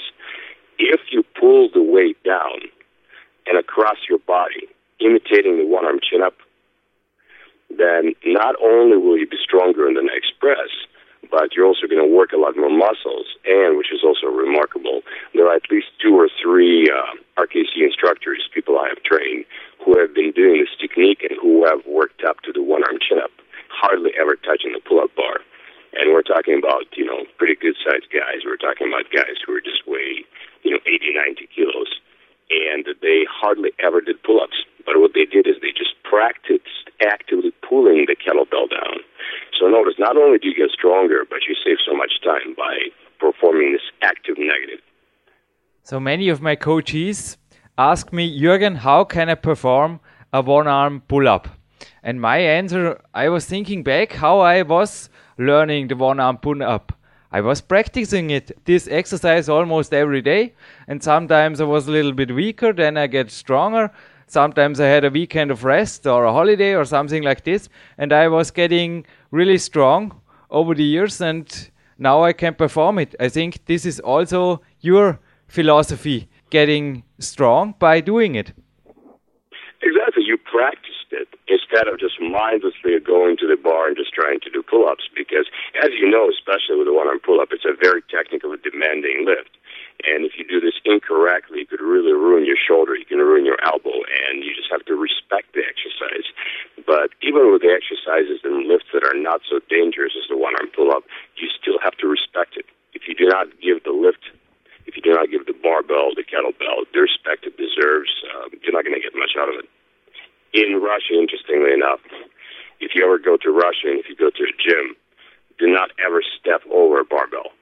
[0.78, 2.66] if you pull the weight down
[3.46, 4.66] and across your body,
[5.00, 6.34] imitating the one arm chin up,
[7.76, 10.70] then not only will you be stronger in the next press,
[11.30, 13.38] but you're also going to work a lot more muscles.
[13.44, 15.02] And which is also remarkable,
[15.34, 19.44] there are at least two or three uh, RKC instructors, people I have trained,
[19.84, 22.98] who have been doing this technique and who have worked up to the one arm
[23.00, 23.30] chin up
[23.70, 25.40] hardly ever touching the pull-up bar.
[25.94, 28.42] And we're talking about, you know, pretty good-sized guys.
[28.44, 30.26] We're talking about guys who are just weigh,
[30.62, 31.90] you know, 80, 90 kilos.
[32.50, 34.66] And they hardly ever did pull-ups.
[34.86, 39.02] But what they did is they just practiced actively pulling the kettlebell down.
[39.58, 42.74] So notice, not only do you get stronger, but you save so much time by
[43.18, 44.80] performing this active negative.
[45.82, 47.36] So many of my coaches
[47.76, 50.00] ask me, Jürgen, how can I perform
[50.32, 51.48] a one arm pull up?
[52.02, 56.62] And my answer, I was thinking back how I was learning the one arm pull
[56.62, 56.94] up.
[57.30, 60.54] I was practicing it, this exercise almost every day.
[60.88, 63.90] And sometimes I was a little bit weaker, then I get stronger.
[64.26, 67.68] Sometimes I had a weekend of rest or a holiday or something like this.
[67.98, 71.20] And I was getting really strong over the years.
[71.20, 73.14] And now I can perform it.
[73.20, 78.52] I think this is also your philosophy, getting strong by doing it.
[79.82, 80.24] Exactly.
[80.24, 84.50] You practiced it instead of just mindlessly going to the bar and just trying to
[84.50, 85.46] do pull-ups because
[85.82, 89.58] as you know especially with the one arm pull-up it's a very technically demanding lift
[90.06, 93.44] and if you do this incorrectly you could really ruin your shoulder you can ruin
[93.44, 96.26] your elbow and you just have to respect the exercise.
[96.86, 100.54] But even with the exercises and lifts that are not so dangerous as the one
[100.56, 101.04] arm pull-up
[101.36, 102.66] you still have to respect it.
[102.92, 104.24] If you do not give the lift
[104.86, 108.74] if you do not give the barbell the kettlebell the respect it deserves um, you're
[108.74, 109.68] not going to get much out of it.
[110.52, 112.00] In Russia, interestingly enough,
[112.80, 114.96] if you ever go to Russia and if you go to a gym,
[115.60, 117.52] do not ever step over a barbell.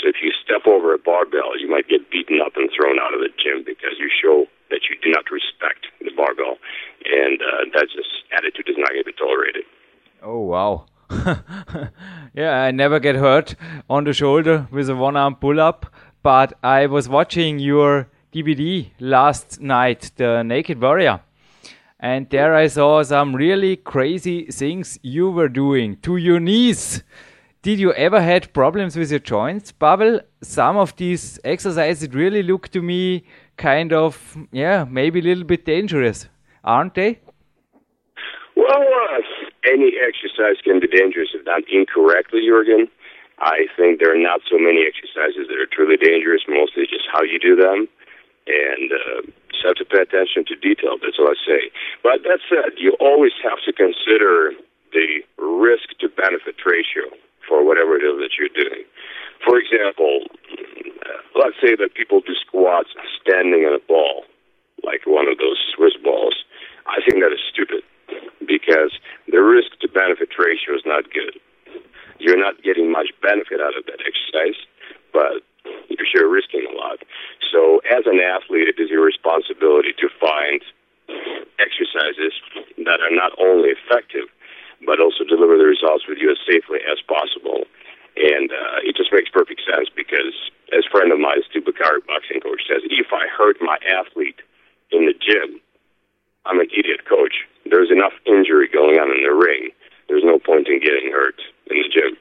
[0.00, 3.14] So if you step over a barbell, you might get beaten up and thrown out
[3.14, 6.56] of the gym because you show that you do not respect the barbell,
[7.04, 9.64] and uh, that just attitude is not going to be tolerated.
[10.22, 10.86] Oh wow!
[12.34, 13.54] yeah, I never get hurt
[13.90, 15.86] on the shoulder with a one-arm pull-up,
[16.22, 21.20] but I was watching your DVD last night, the Naked Warrior
[22.02, 27.04] and there I saw some really crazy things you were doing to your knees.
[27.62, 30.18] Did you ever had problems with your joints, Pavel?
[30.42, 33.22] Some of these exercises really look to me
[33.56, 36.26] kind of, yeah, maybe a little bit dangerous,
[36.64, 37.20] aren't they?
[38.56, 39.22] Well, uh,
[39.62, 42.88] any exercise can be dangerous if done incorrectly, Jurgen.
[43.38, 47.22] I think there are not so many exercises that are truly dangerous, mostly just how
[47.22, 47.86] you do them.
[48.50, 49.22] And uh,
[49.54, 50.98] just have to pay attention to detail.
[50.98, 51.70] That's all I say.
[52.02, 54.50] But that said, you always have to consider
[54.90, 57.06] the risk to benefit ratio
[57.46, 58.84] for whatever it is that you're doing.
[59.44, 60.26] For example,
[61.34, 64.24] let's say that people do squats standing on a ball,
[64.84, 66.44] like one of those Swiss balls.
[66.86, 67.82] I think that is stupid
[68.46, 68.92] because
[69.30, 71.38] the risk to benefit ratio is not good.
[72.18, 74.58] You're not getting much benefit out of that exercise,
[75.12, 75.42] but
[75.88, 77.02] you're sure risking a lot.
[77.50, 80.62] So, as an athlete, it is your responsibility to find
[81.58, 82.34] exercises
[82.84, 84.30] that are not only effective
[84.86, 87.64] but also deliver the results with you as safely as possible.
[88.16, 90.36] And uh, it just makes perfect sense because,
[90.76, 94.40] as a friend of mine, Stu Baccari, boxing coach, says, if I hurt my athlete
[94.90, 95.60] in the gym,
[96.44, 97.48] I'm an idiot coach.
[97.64, 99.70] There's enough injury going on in the ring.
[100.08, 101.40] There's no point in getting hurt
[101.70, 102.18] in the gym.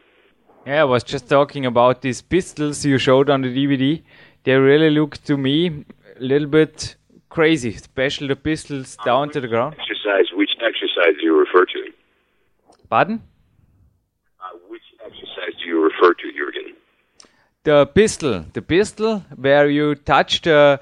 [0.66, 4.04] Yeah, I was just talking about these pistols you showed on the DVD.
[4.44, 5.86] They really look to me
[6.20, 6.96] a little bit
[7.30, 9.76] crazy, especially the pistols down to the ground.
[9.80, 10.28] Exercise.
[10.34, 11.92] Which exercise do you refer to?
[12.92, 13.22] Pardon?
[14.42, 16.76] Uh, which exercise do you refer to, Jurgen?
[17.64, 18.44] The pistol.
[18.52, 20.82] The pistol where you touch the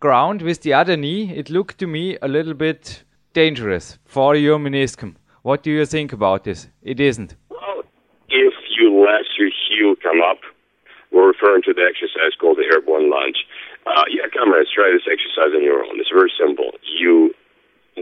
[0.00, 1.30] ground with the other knee.
[1.30, 5.16] It looked to me a little bit dangerous for your meniscum.
[5.42, 6.66] What do you think about this?
[6.80, 7.36] It isn't.
[7.50, 7.82] Well,
[8.30, 10.40] if you let your heel come up,
[11.12, 13.44] we're referring to the exercise called the airborne lunge.
[13.86, 16.00] Uh, yeah, comrades, try this exercise on your own.
[16.00, 16.72] It's very simple.
[16.88, 17.34] You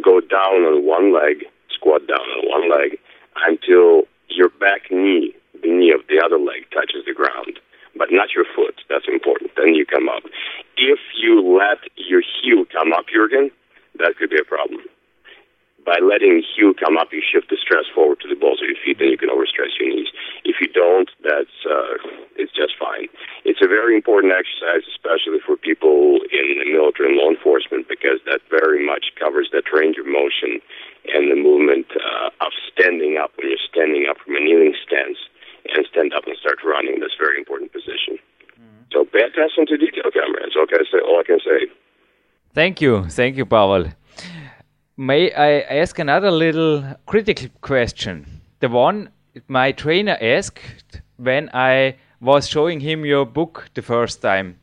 [0.05, 1.43] go down on one leg,
[1.75, 3.01] squat down on one leg,
[3.47, 7.59] until your back knee, the knee of the other leg, touches the ground,
[7.97, 8.81] but not your foot.
[8.89, 9.51] That's important.
[9.57, 10.23] Then you come up.
[10.77, 13.51] If you let your heel come up, Jurgen,
[13.99, 14.81] that could be a problem.
[15.85, 18.77] By letting heel come up, you shift the stress forward to the balls of your
[18.85, 20.09] feet, then you can overstress your knees.
[20.49, 22.01] If you don't, that's uh,
[22.41, 23.13] it's just fine.
[23.45, 28.19] It's a very important exercise, especially for people in the military and law enforcement, because
[28.25, 30.65] that very much covers that range of motion
[31.13, 35.21] and the movement uh, of standing up when you're standing up from a kneeling stance
[35.69, 36.97] and stand up and start running.
[37.01, 38.17] That's very important position.
[38.57, 38.89] Mm-hmm.
[38.93, 40.57] So pay attention to detail, comrades.
[40.57, 41.61] All, I say, all I can say.
[42.57, 43.05] Thank you.
[43.05, 43.93] Thank you, Pavel.
[44.97, 48.41] May I ask another little critical question?
[48.61, 49.11] The one
[49.47, 54.59] my trainer asked when I was showing him your book the first time.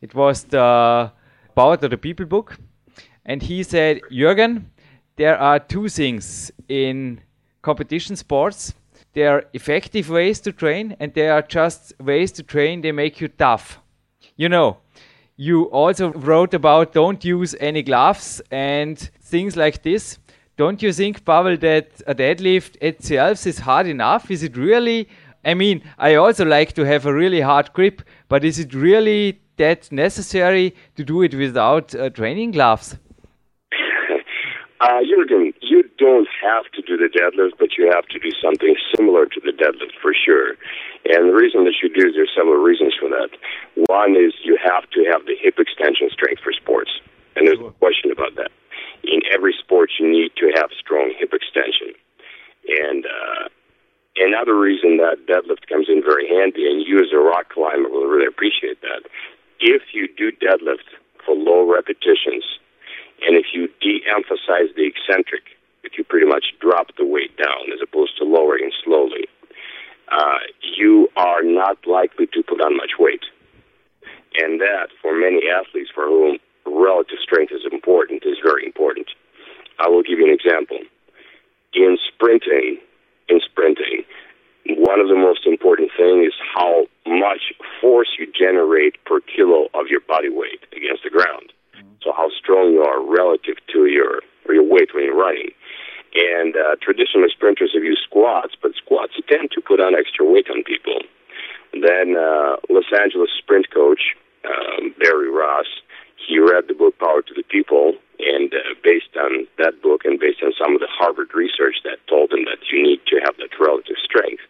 [0.00, 1.12] It was the
[1.54, 2.58] Power to the People book.
[3.24, 4.64] And he said, Jürgen,
[5.16, 7.20] there are two things in
[7.62, 8.74] competition sports.
[9.12, 13.20] There are effective ways to train, and there are just ways to train, they make
[13.20, 13.80] you tough.
[14.36, 14.78] You know,
[15.36, 20.18] you also wrote about don't use any gloves and things like this.
[20.58, 24.28] Don't you think, Pavel, that a deadlift itself is hard enough?
[24.28, 25.08] Is it really?
[25.44, 29.40] I mean, I also like to have a really hard grip, but is it really
[29.56, 32.96] that necessary to do it without uh, training gloves?
[34.80, 38.76] Uh, Jurgen, you don't have to do the deadlift, but you have to do something
[38.94, 40.54] similar to the deadlift for sure.
[41.04, 43.30] And the reason that you do there's several reasons for that.
[43.88, 46.92] One is you have to have the hip extension strength for sports,
[47.34, 48.52] and there's no question about that.
[49.04, 51.94] In every sport, you need to have strong hip extension.
[52.68, 53.48] And uh,
[54.16, 58.06] another reason that deadlift comes in very handy, and you as a rock climber will
[58.06, 59.08] really appreciate that.
[59.60, 60.86] If you do deadlift
[61.24, 62.44] for low repetitions,
[63.26, 65.42] and if you de-emphasize the eccentric,
[65.82, 69.26] if you pretty much drop the weight down as opposed to lowering slowly,
[70.10, 70.38] uh,
[70.76, 73.24] you are not likely to put on much weight.
[74.40, 76.38] And that, for many athletes for whom
[76.70, 79.08] relative strength is important, is very important.
[79.78, 80.78] I will give you an example.
[81.74, 82.78] In sprinting,
[83.28, 84.04] in sprinting,
[84.66, 89.88] one of the most important things is how much force you generate per kilo of
[89.88, 91.52] your body weight against the ground.
[92.02, 95.50] So how strong you are relative to your or your weight when you're running.
[96.14, 100.48] And uh, traditionally, sprinters have used squats, but squats tend to put on extra weight
[100.50, 101.04] on people.
[101.72, 105.68] Then uh, Los Angeles sprint coach um, Barry Ross,
[106.28, 110.20] he read the book Power to the People, and uh, based on that book and
[110.20, 113.40] based on some of the Harvard research that told him that you need to have
[113.40, 114.44] that relative strength,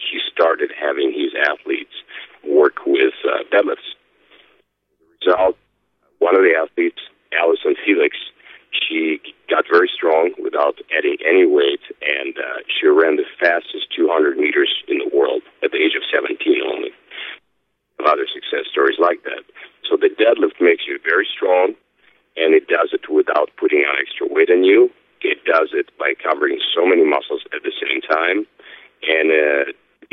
[0.00, 1.92] he started having his athletes
[2.48, 3.92] work with uh, deadlifts.
[5.20, 5.56] Result
[6.18, 6.98] one of the athletes,
[7.36, 8.16] Allison Felix,
[8.72, 14.36] she got very strong without adding any weight, and uh, she ran the fastest 200
[14.36, 16.90] meters in the world at the age of 17 only.
[18.06, 19.42] Other success stories like that.
[19.88, 21.74] So the deadlift makes you very strong,
[22.36, 24.90] and it does it without putting on extra weight on you.
[25.20, 28.46] It does it by covering so many muscles at the same time,
[29.02, 29.64] and uh,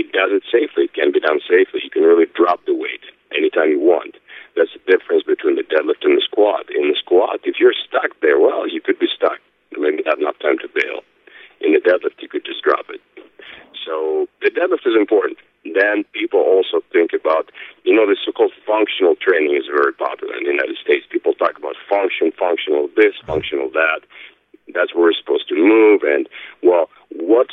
[0.02, 0.90] it does it safely.
[0.90, 1.82] It can be done safely.
[1.84, 4.18] You can really drop the weight anytime you want.
[4.56, 6.72] That's the difference between the deadlift and the squat.
[6.74, 9.40] In the squat, if you're stuck there, well, you could be stuck.
[9.78, 11.04] Maybe not enough time to bail.
[11.62, 13.04] In the deadlift, you could just drop it.
[13.86, 15.38] So the deadlift is important.
[15.66, 17.50] Then people also think about,
[17.84, 21.06] you know, the so-called functional training is very popular in the United States.
[21.10, 24.06] People talk about function, functional this, functional that.
[24.74, 26.02] That's where we're supposed to move.
[26.04, 26.30] And
[26.62, 27.50] well, what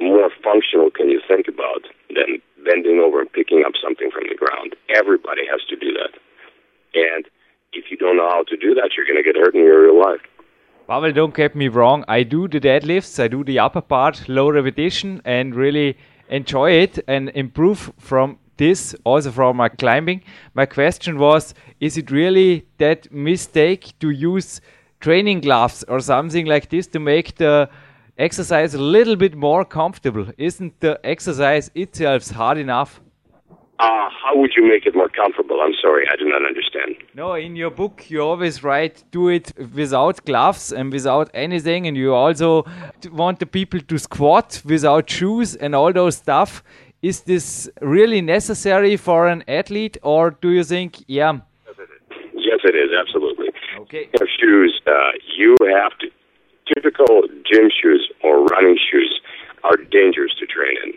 [0.00, 4.34] more functional can you think about than bending over and picking up something from the
[4.34, 4.74] ground?
[4.88, 6.16] Everybody has to do that.
[6.94, 7.28] And
[7.72, 9.82] if you don't know how to do that, you're going to get hurt in your
[9.84, 10.20] real life.
[10.88, 12.04] Pavel, don't get me wrong.
[12.08, 15.96] I do the deadlifts, I do the upper part, low repetition, and really
[16.32, 20.22] enjoy it and improve from this, also from my climbing.
[20.54, 24.60] My question was Is it really that mistake to use
[25.00, 27.68] training gloves or something like this to make the
[28.18, 30.26] exercise a little bit more comfortable?
[30.38, 33.00] Isn't the exercise itself hard enough?
[34.32, 35.60] How would you make it more comfortable?
[35.60, 36.96] I'm sorry, I do not understand.
[37.14, 41.96] No, in your book, you always write do it without gloves and without anything, and
[41.96, 42.64] you also
[43.10, 46.62] want the people to squat without shoes and all those stuff.
[47.02, 51.32] Is this really necessary for an athlete, or do you think, yeah?
[52.32, 53.48] Yes, it is, absolutely.
[53.80, 54.08] Okay.
[54.18, 54.92] Have shoes, uh,
[55.36, 56.06] you have to,
[56.74, 59.20] typical gym shoes or running shoes
[59.62, 60.92] are dangerous to train in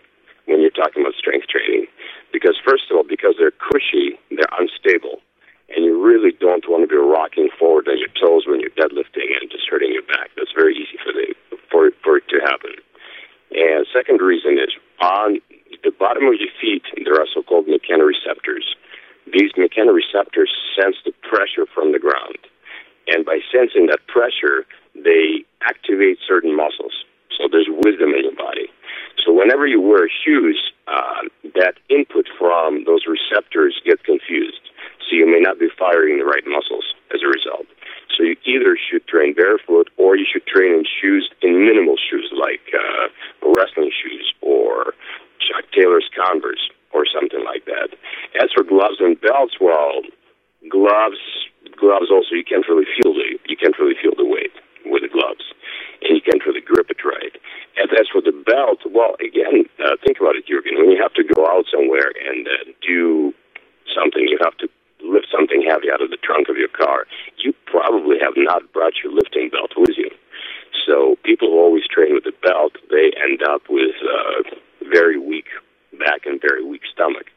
[0.45, 1.87] when you're talking about strength training.
[2.31, 5.21] Because, first of all, because they're cushy, they're unstable.
[5.73, 9.33] And you really don't want to be rocking forward on your toes when you're deadlifting
[9.33, 10.29] and just hurting your back.
[10.37, 11.33] That's very easy for, the,
[11.71, 12.77] for, for it to happen.
[13.51, 15.39] And second reason is on
[15.83, 18.65] the bottom of your feet, there are so called mechanoreceptors.
[19.31, 22.37] These mechanoreceptors sense the pressure from the ground.
[23.07, 26.93] And by sensing that pressure, they activate certain muscles.
[27.37, 28.67] So there's wisdom in your body.
[29.25, 34.61] So whenever you wear shoes, uh, that input from those receptors gets confused.
[35.01, 37.65] So you may not be firing the right muscles as a result.
[38.15, 42.31] So you either should train barefoot or you should train in shoes, in minimal shoes
[42.31, 43.09] like uh,
[43.57, 44.93] wrestling shoes or
[45.41, 47.91] Chuck Taylor's Converse or something like that.
[48.41, 50.01] As for gloves and belts, well,
[50.69, 51.19] gloves,
[51.77, 54.53] gloves also you can't really feel the you can't really feel the weight
[54.85, 55.45] with the gloves,
[56.01, 57.35] and you can't really grip it right.
[57.77, 60.77] And as for the belt, well, again, uh, think about it, Jurgen.
[60.77, 63.33] When you have to go out somewhere and uh, do
[63.91, 64.67] something, you have to
[65.03, 67.05] lift something heavy out of the trunk of your car.
[67.37, 70.09] You probably have not brought your lifting belt with you.
[70.85, 74.55] So people who always train with a belt, they end up with uh,
[74.89, 75.45] very weak
[75.99, 77.27] back and very weak stomach,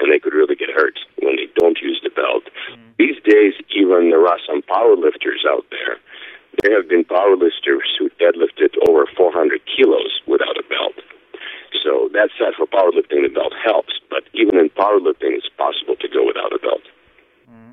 [0.00, 2.44] and they could really get hurt when they don't use the belt.
[2.72, 2.96] Mm.
[2.98, 6.00] These days, even there are some power lifters out there
[6.62, 10.94] there have been powerlifters who deadlifted over 400 kilos without a belt.
[11.82, 16.08] So that said, for powerlifting, the belt helps, but even in powerlifting, it's possible to
[16.08, 16.82] go without a belt.
[17.50, 17.72] Mm-hmm.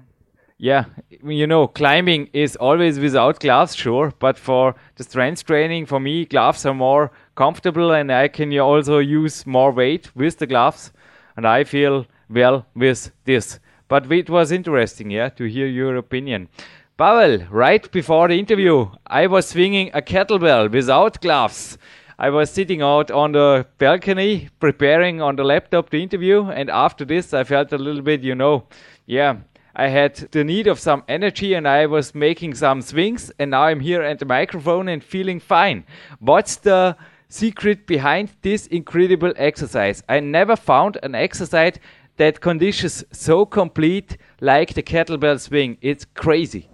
[0.58, 0.86] Yeah,
[1.24, 6.26] you know, climbing is always without gloves, sure, but for the strength training, for me,
[6.26, 10.91] gloves are more comfortable and I can also use more weight with the gloves,
[11.36, 13.60] and I feel well with this.
[13.88, 16.50] But it was interesting, yeah, to hear your opinion.
[16.95, 21.79] Pavel, right before the interview, I was swinging a kettlebell without gloves.
[22.19, 27.03] I was sitting out on the balcony preparing on the laptop the interview, and after
[27.03, 28.67] this, I felt a little bit, you know,
[29.08, 29.38] yeah,
[29.75, 33.63] I had the need of some energy and I was making some swings, and now
[33.63, 35.86] I'm here at the microphone and feeling fine.
[36.19, 36.95] What's the
[37.27, 40.03] secret behind this incredible exercise?
[40.08, 41.79] I never found an exercise
[42.17, 45.79] that conditions so complete like the kettlebell swing.
[45.82, 46.69] It's crazy.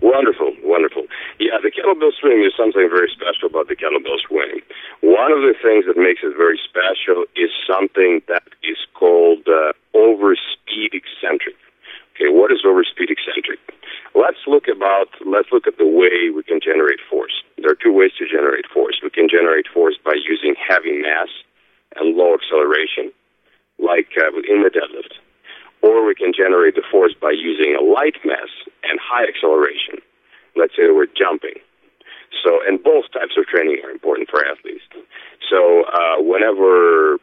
[0.00, 1.04] Wonderful, wonderful.
[1.38, 4.64] Yeah, the kettlebell swing is something very special about the kettlebell swing.
[5.04, 9.76] One of the things that makes it very special is something that is called uh,
[9.92, 11.56] overspeed eccentric.
[12.16, 13.60] Okay, what is overspeed eccentric?
[14.16, 17.44] Let's look about let's look at the way we can generate force.
[17.60, 19.00] There are two ways to generate force.
[19.04, 21.28] We can generate force by using heavy mass
[21.96, 23.12] and low acceleration,
[23.78, 25.20] like uh, in the deadlift
[25.82, 28.48] or we can generate the force by using a light mass
[28.84, 30.00] and high acceleration.
[30.56, 31.56] Let's say we're jumping.
[32.44, 34.84] So, and both types of training are important for athletes.
[35.50, 37.18] So, uh, whenever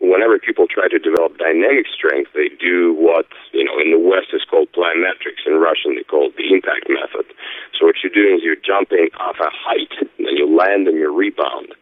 [0.00, 4.32] whenever people try to develop dynamic strength, they do what you know in the West
[4.32, 5.44] is called plyometrics.
[5.46, 7.28] In Russian, they call it the impact method.
[7.76, 11.12] So, what you're doing is you're jumping off a height, then you land and you
[11.12, 11.74] rebound.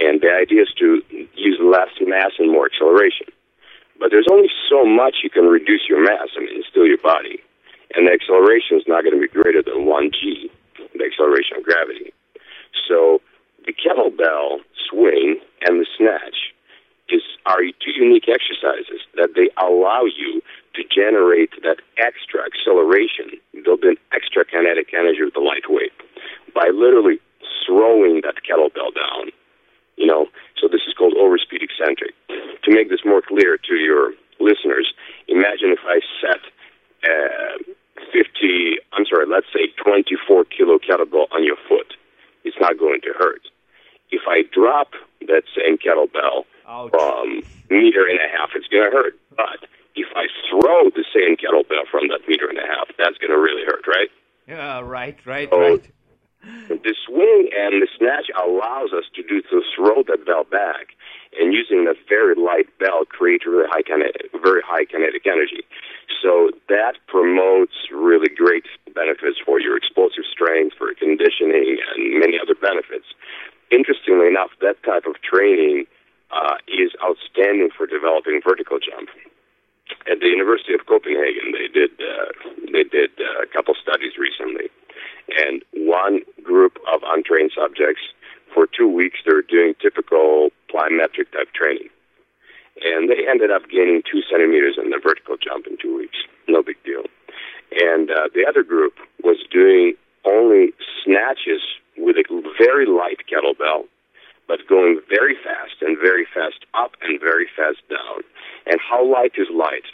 [0.00, 1.00] And the idea is to
[1.34, 3.28] use less mass and more acceleration.
[3.98, 6.28] But there's only so much you can reduce your mass.
[6.36, 7.40] I mean, it's still your body.
[7.94, 10.50] And the acceleration is not going to be greater than 1g,
[10.98, 12.12] the acceleration of gravity.
[12.88, 13.20] So
[13.64, 16.52] the kettlebell swing and the snatch
[17.08, 20.42] is are two unique exercises that they allow you
[20.74, 25.94] to generate that extra acceleration, build an extra kinetic energy with the light weight
[26.52, 27.22] by literally
[27.64, 29.30] throwing that kettlebell down.
[29.96, 30.26] You know,
[30.58, 32.15] so this is called overspeed eccentric.
[32.66, 34.92] To make this more clear to your listeners,
[35.28, 36.42] imagine if I set
[37.06, 37.72] uh,
[38.12, 41.94] 50, I'm sorry, let's say 24 kilo kettlebell on your foot.
[42.44, 43.42] It's not going to hurt.
[44.10, 44.92] If I drop
[45.28, 46.90] that same kettlebell Ouch.
[46.90, 49.14] from meter and a half, it's going to hurt.
[49.36, 53.30] But if I throw the same kettlebell from that meter and a half, that's going
[53.30, 54.10] to really hurt, right?
[54.48, 55.60] Yeah, right, right, Oh.
[55.60, 55.90] right.
[56.68, 60.94] The swing and the snatch allows us to do to throw that bell back,
[61.40, 65.66] and using that very light bell create really high kinetic, very high kinetic energy.
[66.22, 68.62] So that promotes really great
[68.94, 73.06] benefits for your explosive strength, for conditioning, and many other benefits.
[73.72, 75.86] Interestingly enough, that type of training
[76.30, 79.08] uh, is outstanding for developing vertical jump.
[80.10, 82.30] At the University of Copenhagen, they did uh,
[82.72, 84.66] they did uh, a couple studies recently,
[85.46, 88.02] and one group of untrained subjects
[88.52, 91.88] for two weeks they were doing typical plyometric type training,
[92.82, 96.18] and they ended up gaining two centimeters in the vertical jump in two weeks.
[96.48, 97.04] No big deal.
[97.78, 99.94] And uh, the other group was doing
[100.24, 100.72] only
[101.04, 101.62] snatches
[101.96, 102.24] with a
[102.58, 103.86] very light kettlebell,
[104.48, 108.22] but going very fast and very fast up and very fast down.
[108.66, 109.86] And how light is light?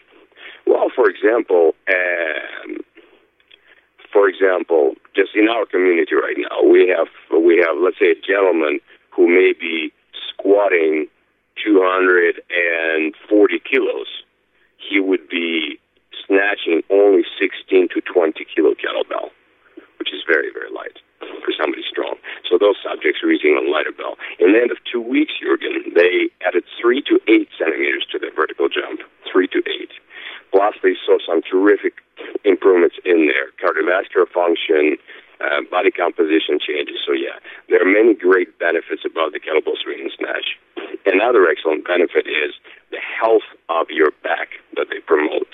[0.67, 2.81] Well, for example, um,
[4.13, 7.09] for example, just in our community right now, we have
[7.43, 9.93] we have let's say a gentleman who may be
[10.29, 11.07] squatting
[11.65, 14.07] 240 kilos.
[14.77, 15.79] He would be
[16.27, 19.31] snatching only 16 to 20 kilo kettlebell,
[19.99, 20.99] which is very very light
[21.45, 22.17] for somebody strong.
[22.49, 24.17] So those subjects were using a lighter bell.
[24.39, 28.35] In the end of two weeks, Jurgen, they added three to eight centimeters to their
[28.35, 29.01] vertical jump,
[29.31, 29.91] three to eight.
[30.51, 32.03] Plus, they saw some terrific
[32.45, 34.99] improvements in their cardiovascular function,
[35.41, 36.99] uh, body composition changes.
[37.07, 37.39] So, yeah,
[37.71, 39.03] there are many great benefits
[39.63, 40.59] about swing and snatch.
[41.07, 42.55] Another excellent benefit is
[42.91, 45.49] the health of your back that they promote.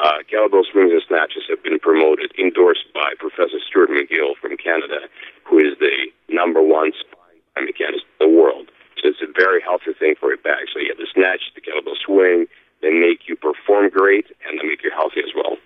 [0.00, 5.06] Uh, kettlebell swings and snatches have been promoted, endorsed by Professor Stuart McGill from Canada,
[5.44, 7.22] who is the number one spine
[7.56, 8.70] biomechanist in the world.
[9.00, 10.72] So it's a very healthy thing for your back.
[10.72, 12.46] So you have the snatch, the kettlebell swing,
[12.80, 15.56] they make you perform great and they make you healthy as well.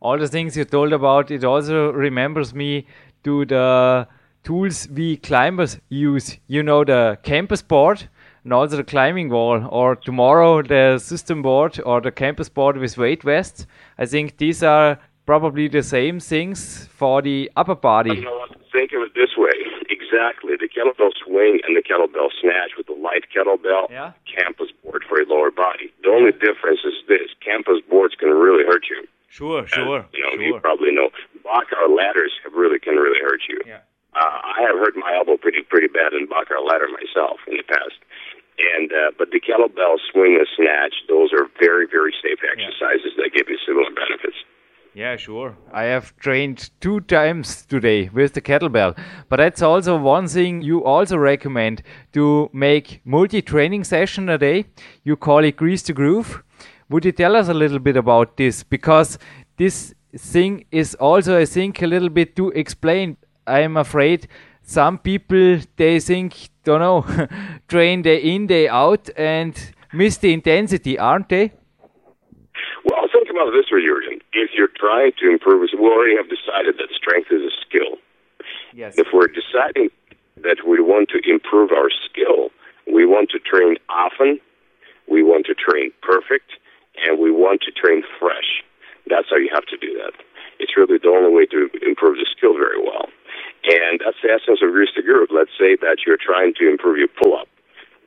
[0.00, 2.86] all the things you told about, it also remembers me
[3.24, 4.08] to the
[4.42, 6.38] tools we climbers use.
[6.46, 8.08] You know, the campus board
[8.44, 12.96] and also the climbing wall, or tomorrow the system board or the campus board with
[12.96, 13.66] weight vests.
[13.98, 18.20] I think these are probably the same things for the upper You body.
[18.22, 18.50] know what?
[18.72, 19.52] Think of it this way.
[19.90, 20.54] Exactly.
[20.56, 24.12] The kettlebell swing and the kettlebell snatch with the light kettlebell, Yeah.
[24.26, 25.92] campus board for your lower body.
[26.02, 27.28] The only difference is this.
[27.44, 29.06] Campus boards can really hurt you.
[29.28, 31.10] Sure, As, you know, you probably know.
[31.44, 33.60] Bachar ladders have really can really hurt you.
[33.66, 33.78] Yeah.
[34.14, 37.66] Uh, I have hurt my elbow pretty pretty bad in Bachar ladder myself in the
[37.66, 37.98] past.
[38.58, 43.30] And uh, but the kettlebell swing and snatch, those are very very safe exercises that
[43.34, 44.36] give you similar benefits.
[44.92, 45.56] Yeah, sure.
[45.72, 48.98] I have trained two times today with the kettlebell.
[49.28, 51.82] But that's also one thing you also recommend
[52.12, 54.64] to make multi training session a day.
[55.04, 56.42] You call it Grease the Groove.
[56.88, 58.64] Would you tell us a little bit about this?
[58.64, 59.16] Because
[59.58, 63.16] this thing is also, I think, a little bit to explain.
[63.50, 64.28] I'm afraid
[64.62, 67.04] some people they think, don't know,
[67.68, 69.54] train day in, day out and
[69.92, 71.52] miss the intensity, aren't they?
[72.84, 74.20] Well, think about it this way, Jurgen.
[74.32, 77.98] If you're trying to improve, we already have decided that strength is a skill.
[78.72, 78.94] Yes.
[78.96, 79.90] If we're deciding
[80.42, 82.50] that we want to improve our skill,
[82.86, 84.38] we want to train often,
[85.10, 86.52] we want to train perfect,
[87.04, 88.62] and we want to train fresh.
[89.08, 90.12] That's how you have to do that.
[90.60, 93.08] It's really the only way to improve the skill very well.
[93.64, 95.30] And that's the essence of Grease Group.
[95.32, 97.48] Let's say that you're trying to improve your pull up.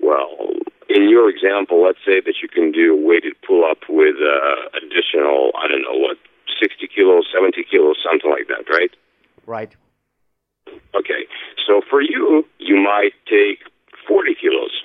[0.02, 0.50] Well,
[0.90, 4.78] in your example, let's say that you can do a weighted pull up with uh,
[4.78, 6.18] additional, I don't know what,
[6.62, 8.92] 60 kilos, 70 kilos, something like that, right?
[9.46, 9.76] Right.
[10.96, 11.28] Okay.
[11.66, 13.60] So for you, you might take
[14.08, 14.84] 40 kilos,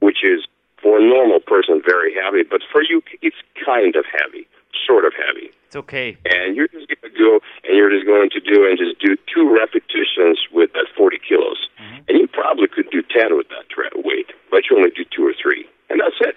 [0.00, 0.46] which is
[0.82, 4.46] for a normal person very heavy, but for you, it's kind of heavy,
[4.86, 5.50] sort of heavy.
[5.66, 6.16] It's okay.
[6.24, 9.16] And you're just going to go and you're just going to do and just do
[9.28, 11.68] two repetitions with that 40 kilos.
[12.08, 13.68] And you probably could do 10 with that
[14.04, 15.68] weight, but you only do two or three.
[15.90, 16.36] And that's it.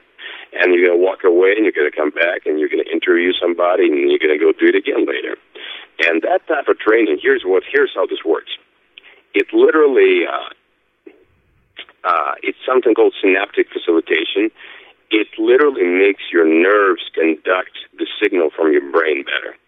[0.52, 2.84] And you're going to walk away and you're going to come back and you're going
[2.84, 5.40] to interview somebody and you're going to go do it again later.
[6.04, 8.52] And that type of training, here's what, here's how this works.
[9.34, 10.52] It literally, uh,
[12.04, 14.52] uh, it's something called synaptic facilitation.
[15.12, 19.60] It literally makes your nerves conduct the signal from your brain better.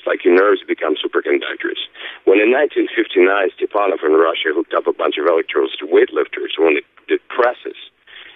[0.00, 1.76] It's like your nerves become superconductors.
[2.24, 3.28] When in 1959,
[3.60, 7.76] Stepanov in Russia hooked up a bunch of electrodes to weightlifters when they did presses,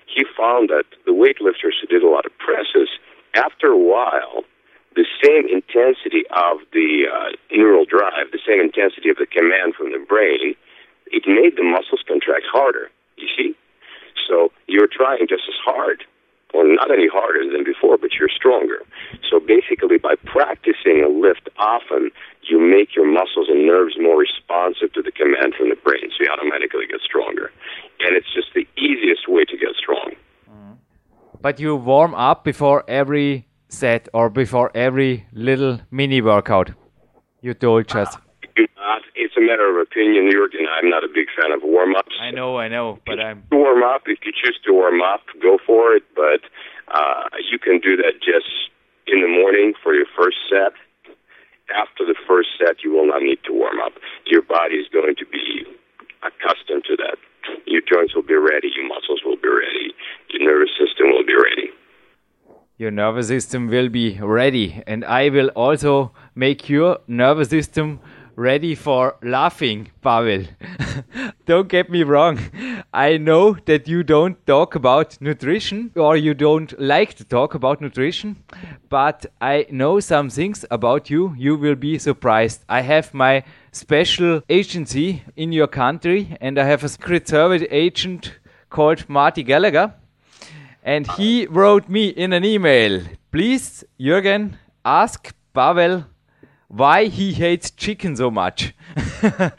[0.04, 2.92] he found that the weightlifters who did a lot of presses,
[3.34, 4.44] after a while,
[4.96, 9.92] the same intensity of the uh, neural drive, the same intensity of the command from
[9.92, 10.52] the brain,
[11.08, 12.90] it made the muscles contract harder.
[13.16, 13.54] You see?
[14.28, 16.04] So you're trying just as hard,
[16.53, 18.82] or not any harder than before, but you're stronger.
[19.28, 22.11] So basically, by practicing a lift often,
[22.42, 26.24] you make your muscles and nerves more responsive to the command from the brain, so
[26.24, 27.53] you automatically get stronger.
[28.01, 30.12] And it's just the easiest way to get strong.
[30.51, 30.72] Mm-hmm.
[31.40, 36.72] But you warm up before every set or before every little mini workout.
[37.40, 37.88] You told
[38.64, 38.76] us.
[38.76, 39.02] Not.
[39.14, 40.66] It's a matter of opinion, Jurgen.
[40.66, 42.16] I'm not a big fan of warm ups.
[42.20, 43.44] I know, I know, but I'm.
[43.50, 44.02] warm up.
[44.06, 46.04] If you choose to warm up, go for it.
[46.14, 46.42] But
[46.92, 48.50] uh, you can do that just
[49.06, 50.72] in the morning for your first set.
[51.70, 53.92] After the first set, you will not need to warm up.
[54.26, 55.62] Your body is going to be
[56.22, 57.16] accustomed to that.
[57.66, 58.68] Your joints will be ready.
[58.74, 59.94] Your muscles will be ready.
[60.30, 61.70] Your nervous system will be ready.
[62.76, 68.00] Your nervous system will be ready, and I will also make your nervous system
[68.36, 70.44] ready for laughing, Pavel.
[71.46, 72.38] don't get me wrong.
[72.92, 77.80] I know that you don't talk about nutrition or you don't like to talk about
[77.80, 78.42] nutrition,
[78.88, 81.34] but I know some things about you.
[81.36, 82.64] You will be surprised.
[82.68, 88.38] I have my special agency in your country and I have a secret service agent
[88.70, 89.94] called Marty Gallagher.
[90.82, 93.02] And he wrote me in an email,
[93.32, 94.54] please, Jürgen,
[94.84, 96.06] ask Pavel
[96.70, 98.74] why he hates chicken so much.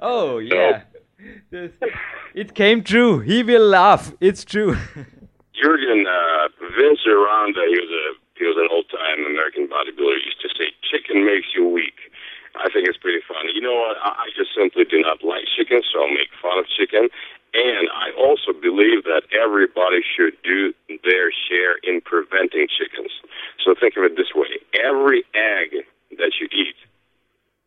[0.00, 0.82] oh yeah,
[1.50, 1.70] this,
[2.34, 3.20] it came true.
[3.20, 4.12] He will laugh.
[4.20, 4.76] It's true.
[5.54, 10.24] Jurgen uh, Vince Gironda, he was a he was an old time American bodybuilder.
[10.24, 11.94] Used to say, "Chicken makes you weak."
[12.58, 13.52] I think it's pretty funny.
[13.54, 13.96] You know what?
[14.02, 17.08] I just simply do not like chicken, so I'll make fun of chicken.
[17.54, 23.10] And I also believe that everybody should do their share in preventing chickens.
[23.64, 25.84] So think of it this way every egg
[26.18, 26.76] that you eat,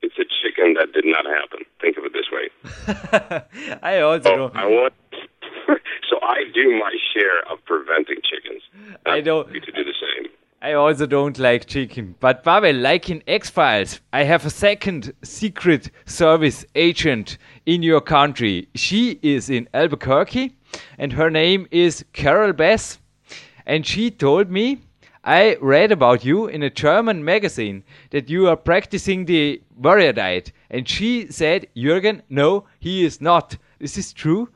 [0.02, 1.66] it's a chicken that did not happen.
[1.80, 2.50] Think of it this way.
[3.84, 4.52] I also so.
[4.56, 4.94] I want.
[6.10, 8.64] so I do my share of preventing chickens.
[9.06, 9.48] I don't.
[9.48, 10.32] To do the same.
[10.64, 12.14] I also don't like chicken.
[12.20, 18.00] But Pavel, like in X Files, I have a second secret service agent in your
[18.00, 18.68] country.
[18.76, 20.56] She is in Albuquerque
[21.00, 23.00] and her name is Carol Bass.
[23.66, 24.82] And she told me,
[25.24, 30.52] I read about you in a German magazine that you are practicing the warrior diet.
[30.70, 33.58] And she said, Jürgen, no, he is not.
[33.80, 34.50] Is this true?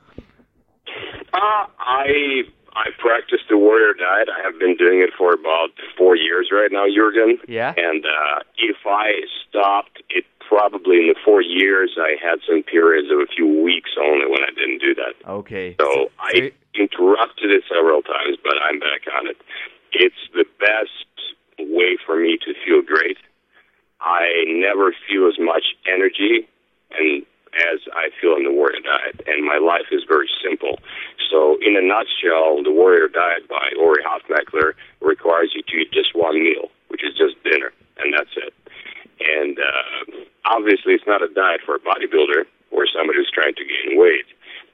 [1.34, 2.44] Uh, I
[2.76, 4.28] I practice the warrior diet.
[4.28, 7.40] I have been doing it for about four years right now, Jurgen.
[7.48, 7.74] Yeah.
[7.78, 13.10] And uh, if I stopped, it probably in the four years I had some periods
[13.12, 15.16] of a few weeks only when I didn't do that.
[15.28, 15.76] Okay.
[15.80, 19.38] So I interrupted it several times, but I'm back on it.
[19.94, 21.08] It's the best
[21.58, 23.18] way for me to feel great.
[24.02, 26.48] I never feel as much energy
[26.92, 27.26] and
[27.72, 30.80] as I feel in the warrior diet, and my life is very simple.
[31.30, 36.16] So, in a nutshell, the warrior diet by Ori Hofmeckler requires you to eat just
[36.16, 38.54] one meal, which is just dinner, and that's it.
[39.20, 43.64] And uh, obviously, it's not a diet for a bodybuilder or somebody who's trying to
[43.64, 44.26] gain weight.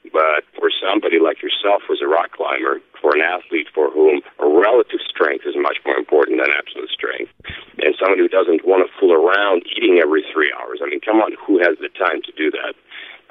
[0.10, 4.99] But for somebody like yourself who's a rock climber, for an athlete for whom relative
[5.08, 7.32] strength is much more important than absolute strength,
[7.78, 10.80] and someone who doesn't want to fool around eating every three hours.
[10.84, 12.74] I mean, come on, who has the time to do that?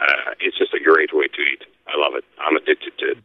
[0.01, 1.63] Uh, it's just a great way to eat.
[1.87, 2.25] I love it.
[2.39, 3.19] I'm addicted to it.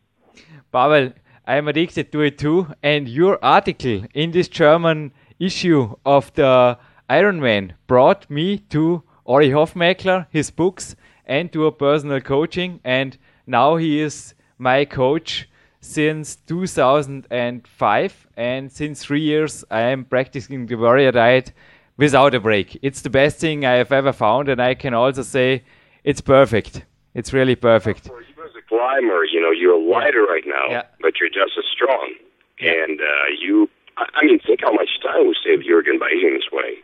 [0.72, 1.14] Pavel,
[1.46, 2.68] I'm addicted to it too.
[2.84, 6.78] And your article in this German issue of the
[7.10, 12.80] Ironman brought me to Ori Hofmeckler, his books, and to a personal coaching.
[12.84, 13.18] And
[13.48, 15.48] now he is my coach
[15.82, 18.28] since 2005.
[18.38, 21.52] And since three years, I am practicing the warrior diet
[21.98, 22.78] without a break.
[22.82, 24.50] It's the best thing I have ever found.
[24.50, 25.64] And I can also say
[26.04, 26.84] it's perfect.
[27.14, 28.08] It's really perfect.
[28.08, 30.84] You as a climber, you know, you're lighter right now, Yeah.
[31.02, 32.14] but you're just as strong.
[32.60, 36.34] And uh, you, I I mean, think how much time we save Jurgen by eating
[36.34, 36.76] this way.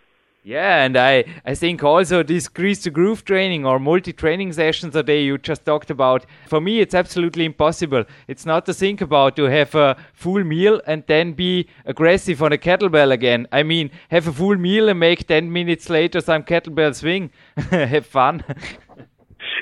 [0.44, 4.96] Yeah, and I, I think also this grease to groove training or multi training sessions
[4.96, 6.26] a day you just talked about.
[6.48, 8.06] For me, it's absolutely impossible.
[8.28, 12.54] It's not to think about to have a full meal and then be aggressive on
[12.54, 13.48] a kettlebell again.
[13.52, 17.30] I mean, have a full meal and make 10 minutes later some kettlebell swing.
[17.70, 18.44] have fun.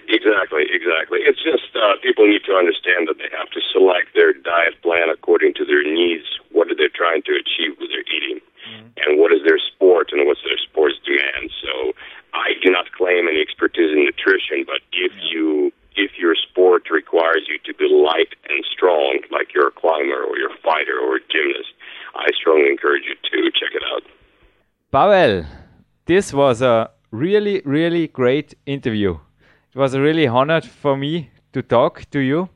[0.07, 1.19] Exactly, exactly.
[1.21, 5.09] It's just uh, people need to understand that they have to select their diet plan
[5.09, 6.25] according to their needs.
[6.51, 8.39] What are they trying to achieve with their eating,
[8.69, 9.01] Mm-hmm.
[9.01, 11.49] and what is their sport, and what's their sport's demand.
[11.61, 11.93] So,
[12.33, 17.43] I do not claim any expertise in nutrition, but if you if your sport requires
[17.47, 21.17] you to be light and strong, like you're a climber or you're a fighter or
[21.17, 21.73] a gymnast,
[22.15, 24.03] I strongly encourage you to check it out.
[24.91, 25.45] Pavel,
[26.05, 29.17] this was a really, really great interview.
[29.73, 32.49] It was a really honored for me to talk to you.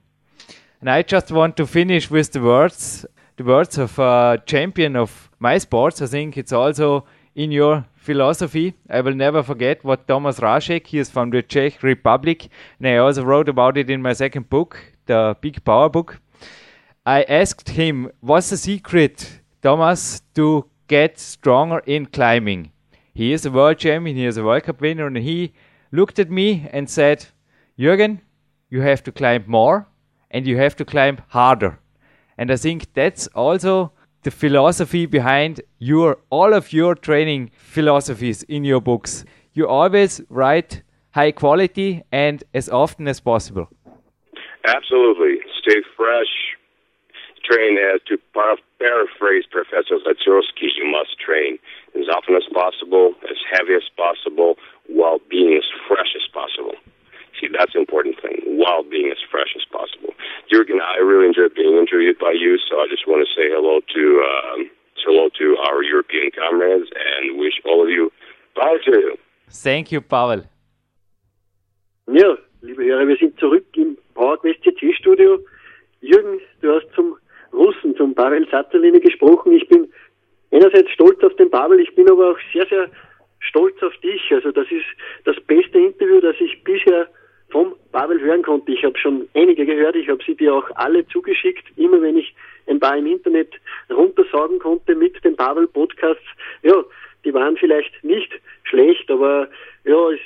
[0.80, 3.06] And I just want to finish with the words,
[3.38, 6.02] the words of a champion of my sports.
[6.02, 8.74] I think it's also in your philosophy.
[8.90, 12.98] I will never forget what Thomas Mrázek, he is from the Czech Republic, and I
[12.98, 16.20] also wrote about it in my second book, the Big Power book.
[17.06, 22.72] I asked him, what's the secret, Thomas, to get stronger in climbing?
[23.14, 25.54] He is a world champion, he is a World Cup winner, and he
[25.92, 27.26] looked at me and said,
[27.78, 28.22] Jürgen,
[28.70, 29.88] you have to climb more
[30.32, 31.80] and you have to climb harder.
[32.38, 33.93] And I think that's also
[34.24, 39.26] the philosophy behind your all of your training philosophies in your books.
[39.54, 43.68] You always write high quality and as often as possible.
[44.66, 45.40] Absolutely.
[45.62, 46.34] Stay fresh.
[47.44, 48.18] Train as to
[48.80, 51.60] paraphrase Professor Zatsiorsky, you must train
[51.94, 54.56] as often as possible, as heavy as possible,
[54.88, 56.76] while being as fresh as possible.
[57.52, 60.14] That's the important thing, while being as fresh as possible.
[60.52, 63.82] Jurgen, I really enjoyed being interviewed by you, so I just want to say hello
[63.82, 64.70] to um,
[65.04, 68.12] hello to our European comrades and wish all of you
[68.56, 69.18] bye to you.
[69.50, 70.44] Thank you, Pavel.
[72.08, 75.40] Ja, liebe Hörer, wir sind zurück im PowerQuest CC Studio.
[76.02, 77.18] Jürgen, du hast zum
[77.54, 79.54] Russen, zum Pavel Satterlini gesprochen.
[79.54, 79.92] Ich bin
[80.52, 82.90] einerseits stolz auf den Pavel, ich bin aber auch sehr, sehr
[83.40, 84.22] stolz auf dich.
[84.32, 84.86] Also das ist
[85.26, 87.08] das beste Interview, das ich bisher
[87.54, 88.72] vom Pavel hören konnte.
[88.72, 92.34] Ich habe schon einige gehört, ich habe sie dir auch alle zugeschickt, immer wenn ich
[92.68, 93.54] ein paar im Internet
[93.90, 96.26] runtersaugen konnte mit den Pavel Podcasts.
[96.64, 96.84] Ja,
[97.24, 98.32] die waren vielleicht nicht
[98.64, 99.48] schlecht, aber
[99.86, 100.20] ja, es,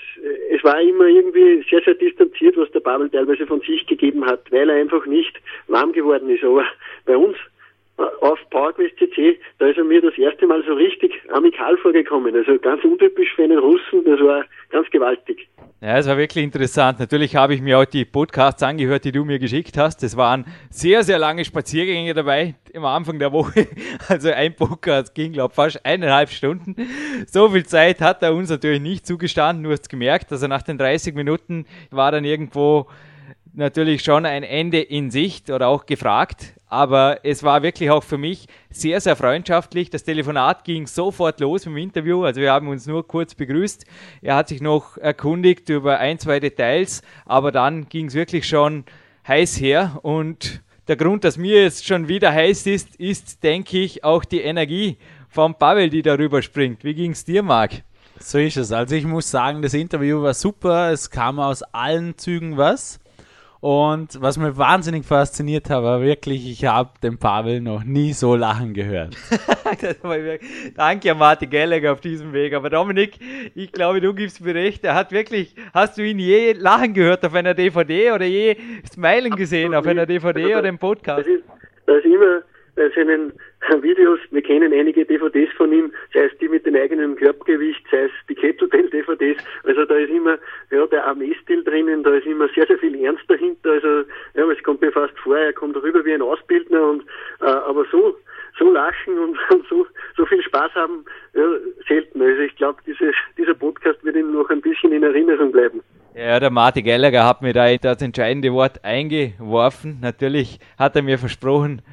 [0.51, 4.49] es war immer irgendwie sehr, sehr distanziert, was der Pavel teilweise von sich gegeben hat,
[4.51, 6.43] weil er einfach nicht warm geworden ist.
[6.43, 6.65] Aber
[7.05, 7.37] bei uns
[7.97, 8.95] auf PowerQuest
[9.59, 12.35] da ist er mir das erste Mal so richtig amikal vorgekommen.
[12.35, 15.47] Also ganz untypisch für einen Russen, das war ganz gewaltig.
[15.81, 16.99] Ja, es war wirklich interessant.
[16.99, 20.03] Natürlich habe ich mir auch die Podcasts angehört, die du mir geschickt hast.
[20.03, 23.67] Es waren sehr, sehr lange Spaziergänge dabei am Anfang der Woche.
[24.09, 26.75] Also ein Podcast ging, glaube ich, fast eineinhalb Stunden.
[27.27, 29.63] So viel Zeit hat er uns natürlich nicht zugestanden.
[29.63, 32.87] Du hast gemerkt, also nach den 30 Minuten war dann irgendwo
[33.53, 36.56] natürlich schon ein Ende in Sicht oder auch gefragt.
[36.69, 39.89] Aber es war wirklich auch für mich sehr, sehr freundschaftlich.
[39.89, 42.23] Das Telefonat ging sofort los im Interview.
[42.23, 43.85] Also wir haben uns nur kurz begrüßt.
[44.21, 48.83] Er hat sich noch erkundigt über ein, zwei Details, aber dann ging es wirklich schon
[49.27, 49.99] heiß her.
[50.03, 54.41] Und der Grund, dass mir jetzt schon wieder heiß ist, ist, denke ich, auch die
[54.41, 54.97] Energie
[55.29, 56.83] von Pavel, die darüber springt.
[56.83, 57.83] Wie ging es dir, Marc?
[58.19, 58.71] So ist es.
[58.71, 60.91] Also ich muss sagen, das Interview war super.
[60.91, 62.99] Es kam aus allen Zügen was.
[63.59, 68.35] Und was mir wahnsinnig fasziniert hat, war wirklich, ich habe den Pavel noch nie so
[68.35, 69.17] lachen gehört.
[70.75, 72.53] Danke an Martin Gallagher auf diesem Weg.
[72.53, 73.17] Aber Dominik,
[73.55, 74.83] ich glaube, du gibst mir recht.
[74.83, 78.57] Er hat wirklich, hast du ihn je lachen gehört auf einer DVD oder je
[78.91, 81.19] Smilen gesehen auf einer DVD also, oder im Podcast?
[81.19, 81.43] Das ist,
[81.87, 82.41] das ist immer
[82.75, 83.33] bei seinen
[83.81, 88.05] Videos, wir kennen einige DVDs von ihm, sei es die mit dem eigenen Körpergewicht, sei
[88.05, 90.37] es die Kettlebell-DVDs, also da ist immer
[90.71, 94.03] ja, der Armeestil drinnen, da ist immer sehr, sehr viel Ernst dahinter, also
[94.35, 97.03] ja, es kommt mir fast vor, er kommt rüber wie ein Ausbildner und
[97.41, 98.15] äh, aber so
[98.59, 99.85] so lachen und, und, so,
[100.15, 101.05] so viel Spaß haben,
[101.35, 101.43] ja,
[101.87, 102.21] selten.
[102.21, 102.79] Also ich glaube,
[103.37, 105.81] dieser Podcast wird ihm noch ein bisschen in Erinnerung bleiben.
[106.15, 109.99] Ja, der Martin Gallagher hat mir da das entscheidende Wort eingeworfen.
[110.01, 111.83] Natürlich hat er mir versprochen,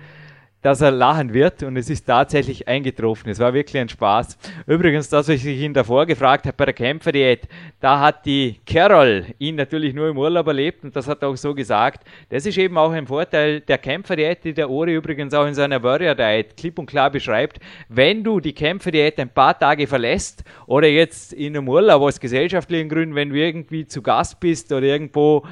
[0.65, 3.31] dass er lachen wird und es ist tatsächlich eingetroffen.
[3.31, 4.39] Es war wirklich ein Spaß.
[4.67, 7.47] Übrigens, das, was ich ihn davor gefragt habe bei der Kämpferdiät,
[7.81, 11.37] da hat die Carol ihn natürlich nur im Urlaub erlebt und das hat er auch
[11.37, 12.09] so gesagt.
[12.31, 15.83] Das ist eben auch ein Vorteil der Kämpferdiät, die der Ori übrigens auch in seiner
[15.83, 17.59] Warrior Diet klipp und klar beschreibt.
[17.91, 22.89] Wenn du die Kämpferdiät ein paar Tage verlässt oder jetzt in einem Urlaub aus gesellschaftlichen
[22.89, 25.45] Gründen, wenn du irgendwie zu Gast bist oder irgendwo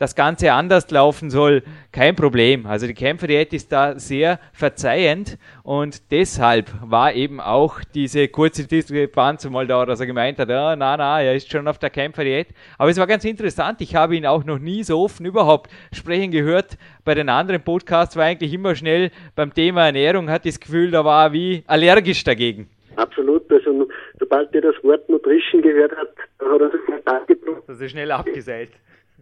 [0.00, 2.64] das Ganze anders laufen soll, kein Problem.
[2.64, 9.48] Also die Kämpferdiät ist da sehr verzeihend und deshalb war eben auch diese kurze Diskrepanz
[9.50, 12.48] mal da, dass er gemeint hat, ja, na, na, er ist schon auf der Kämpferdiät.
[12.78, 16.30] Aber es war ganz interessant, ich habe ihn auch noch nie so offen überhaupt sprechen
[16.30, 16.78] gehört.
[17.04, 21.04] Bei den anderen Podcasts war eigentlich immer schnell beim Thema Ernährung, hat das Gefühl, da
[21.04, 22.70] war er wie allergisch dagegen.
[22.96, 23.86] Absolut, also
[24.18, 26.08] sobald er das Wort Nutrition gehört hat,
[26.40, 26.60] hat
[27.06, 27.60] er abgebrungen.
[27.66, 28.70] Das ist schnell abgeseilt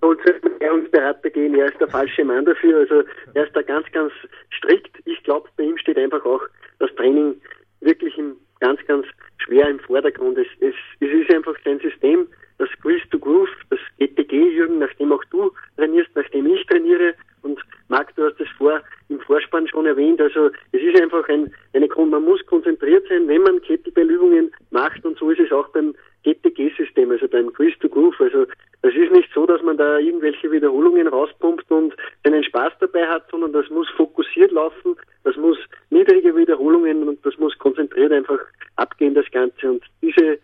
[0.01, 2.79] Ernährungsberater gehen, er ist der falsche Mann dafür.
[2.79, 4.13] Also er ist da ganz, ganz
[4.51, 4.97] strikt.
[5.05, 6.43] Ich glaube, bei ihm steht einfach auch
[6.79, 7.41] das Training
[7.81, 9.07] wirklich im, ganz, ganz
[9.39, 10.39] schwer im Vordergrund.
[10.39, 12.29] Es, es, es ist einfach sein System,
[12.59, 17.15] das Squeeze to Groove, das GTG, Jürgen, nachdem auch du trainierst, nachdem ich trainiere.
[17.43, 20.21] Und Marc, du hast es vor im Vorspann schon erwähnt.
[20.21, 25.05] Also es ist einfach ein, eine, man muss konzentriert sein, wenn man Kettlebell-Übungen macht.
[25.05, 25.95] Und so ist es auch beim
[26.25, 28.21] GTG-System, also beim Quiz to Groove.
[28.21, 28.47] Also
[28.83, 31.95] es ist nicht so, dass man da irgendwelche Wiederholungen rauspumpt und
[32.25, 35.59] seinen Spaß dabei hat, sondern das muss fokussiert laufen, das muss
[35.91, 38.41] niedrige Wiederholungen und das muss konzentriert einfach
[38.77, 39.71] abgehen, das Ganze.
[39.71, 40.39] Und diese,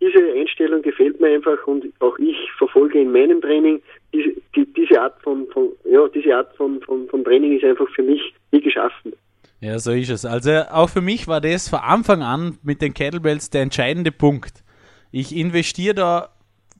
[0.00, 3.82] diese Einstellung gefällt mir einfach und auch ich verfolge in meinem Training
[4.12, 7.88] diese, die, diese Art von, von, ja, diese Art von, von, von Training ist einfach
[7.94, 8.20] für mich
[8.50, 9.12] wie geschaffen.
[9.60, 10.24] Ja, so ist es.
[10.24, 14.62] Also auch für mich war das von Anfang an mit den Kettlebells der entscheidende Punkt.
[15.10, 16.28] Ich investiere da,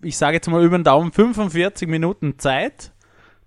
[0.02, 2.92] ich sage jetzt mal über den Daumen, 45 Minuten Zeit,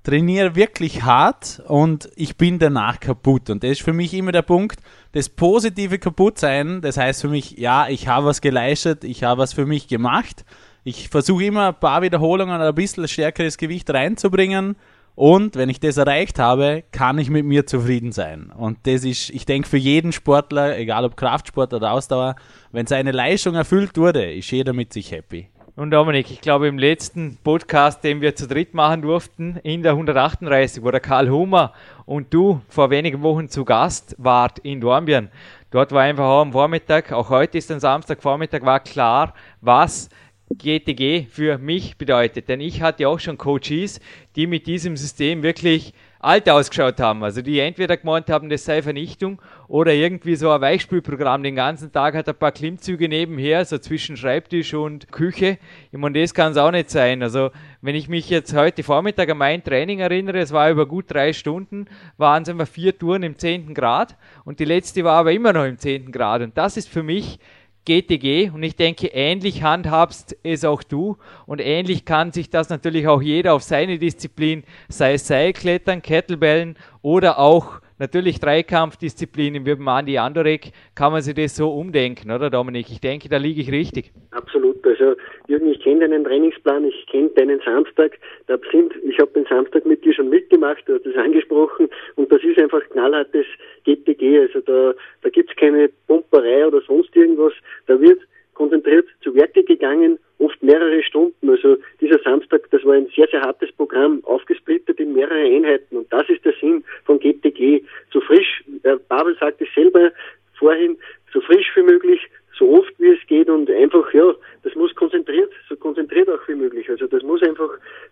[0.03, 3.49] trainiere wirklich hart und ich bin danach kaputt.
[3.49, 4.79] Und das ist für mich immer der Punkt,
[5.11, 6.81] das positive Kaputtsein.
[6.81, 10.45] Das heißt für mich, ja, ich habe was geleistet, ich habe was für mich gemacht.
[10.83, 14.75] Ich versuche immer ein paar Wiederholungen ein bisschen stärkeres Gewicht reinzubringen
[15.15, 18.51] und wenn ich das erreicht habe, kann ich mit mir zufrieden sein.
[18.57, 22.35] Und das ist, ich denke, für jeden Sportler, egal ob Kraftsport oder Ausdauer,
[22.71, 25.50] wenn seine Leistung erfüllt wurde, ist jeder mit sich happy.
[25.77, 29.93] Und Dominik, ich glaube, im letzten Podcast, den wir zu dritt machen durften, in der
[29.93, 31.71] 138, wo der Karl Hummer
[32.05, 35.29] und du vor wenigen Wochen zu Gast wart in Dornbirn.
[35.69, 40.09] Dort war einfach auch am Vormittag, auch heute ist ein Samstagvormittag, war klar, was
[40.49, 42.49] GTG für mich bedeutet.
[42.49, 44.01] Denn ich hatte auch schon Coaches,
[44.35, 47.23] die mit diesem System wirklich alt ausgeschaut haben.
[47.23, 51.91] Also die entweder gemeint haben, das sei Vernichtung oder irgendwie so ein Weichspülprogramm den ganzen
[51.91, 55.57] Tag hat ein paar Klimmzüge nebenher, so zwischen Schreibtisch und Küche.
[55.91, 57.23] Ich meine, das kann es auch nicht sein.
[57.23, 57.49] Also
[57.81, 61.33] wenn ich mich jetzt heute Vormittag an mein Training erinnere, es war über gut drei
[61.33, 63.73] Stunden, waren es immer vier Touren im 10.
[63.73, 64.15] Grad
[64.45, 66.11] und die letzte war aber immer noch im 10.
[66.11, 66.41] Grad.
[66.41, 67.39] Und das ist für mich
[67.85, 73.07] GTG und ich denke, ähnlich handhabst es auch du und ähnlich kann sich das natürlich
[73.07, 79.87] auch jeder auf seine Disziplin, sei es Seilklettern, Kettlebellen oder auch natürlich Dreikampfdisziplinen wie beim
[79.87, 82.89] Andi Andorek, kann man sich das so umdenken, oder Dominik?
[82.89, 84.11] Ich denke, da liege ich richtig.
[84.31, 84.85] Absolut.
[84.85, 85.15] Also
[85.51, 88.17] Jürgen, ich kenne deinen Trainingsplan, ich kenne deinen Samstag.
[88.47, 92.31] Da sind, ich habe den Samstag mit dir schon mitgemacht, du hast es angesprochen und
[92.31, 93.45] das ist einfach knallhartes
[93.83, 94.39] GTG.
[94.39, 97.51] Also da, da gibt's keine Pumperei oder sonst irgendwas.
[97.87, 98.21] Da wird
[98.53, 101.49] konzentriert zu Werke gegangen, oft mehrere Stunden.
[101.49, 105.97] Also dieser Samstag, das war ein sehr, sehr hartes Programm, aufgesplittet in mehrere Einheiten.
[105.97, 107.83] Und das ist der Sinn von GTG.
[108.13, 110.13] So frisch, äh, Babel sagt es selber
[110.57, 110.97] vorhin,
[111.33, 112.21] so frisch wie möglich,
[112.61, 114.33] so oft wie es geht und einfach, ja,
[114.63, 116.87] das muss konzentriert, so konzentriert auch wie möglich.
[116.89, 117.71] Also das muss einfach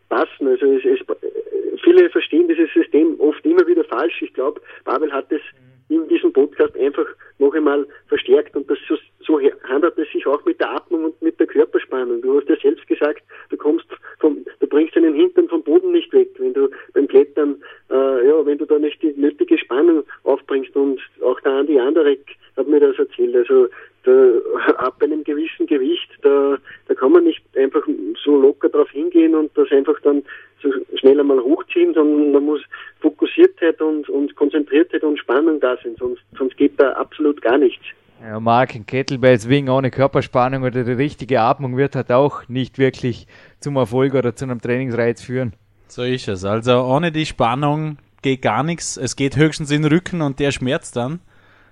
[0.09, 0.47] passen.
[0.47, 0.99] Also es, es,
[1.83, 4.21] viele verstehen dieses System oft immer wieder falsch.
[4.21, 5.41] Ich glaube, Babel hat es
[5.89, 7.05] in diesem Podcast einfach
[7.37, 11.21] noch einmal verstärkt und das so, so handelt es sich auch mit der Atmung und
[11.21, 12.21] mit der Körperspannung.
[12.21, 13.85] Du hast ja selbst gesagt, du kommst
[14.19, 18.45] vom, du bringst deinen Hintern vom Boden nicht weg, wenn du beim Klettern, äh, ja,
[18.45, 22.79] wenn du da nicht die nötige Spannung aufbringst und auch der Andi Anderek hat mir
[22.79, 23.35] das erzählt.
[23.35, 23.67] Also
[24.03, 24.11] da,
[24.77, 27.83] ab einem gewissen Gewicht, da, da kann man nicht einfach
[28.23, 30.23] so locker drauf hingehen und das einfach dann
[30.61, 32.61] so schnell einmal hochziehen, sondern man muss
[32.99, 37.85] Fokussiertheit und, und Konzentriertheit und Spannung da sein, sonst, sonst geht da absolut gar nichts.
[38.21, 42.77] Ja, Mark, ein Kettlebell Swing ohne Körperspannung oder die richtige Atmung wird halt auch nicht
[42.77, 43.27] wirklich
[43.61, 45.53] zum Erfolg oder zu einem Trainingsreiz führen.
[45.87, 46.43] So ist es.
[46.43, 48.97] Also ohne die Spannung geht gar nichts.
[48.97, 51.21] Es geht höchstens in den Rücken und der schmerzt dann.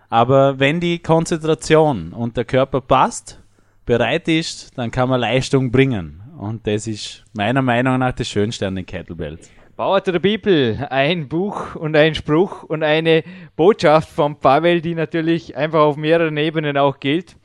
[0.10, 3.41] Aber wenn die Konzentration und der Körper passt,
[3.86, 6.22] bereit ist, dann kann man Leistung bringen.
[6.38, 9.49] Und das ist meiner Meinung nach das Schönste an den Kettlebells.
[9.76, 13.24] Bauer der Bibel, ein Buch und ein Spruch und eine
[13.55, 17.36] Botschaft von Pavel, die natürlich einfach auf mehreren Ebenen auch gilt.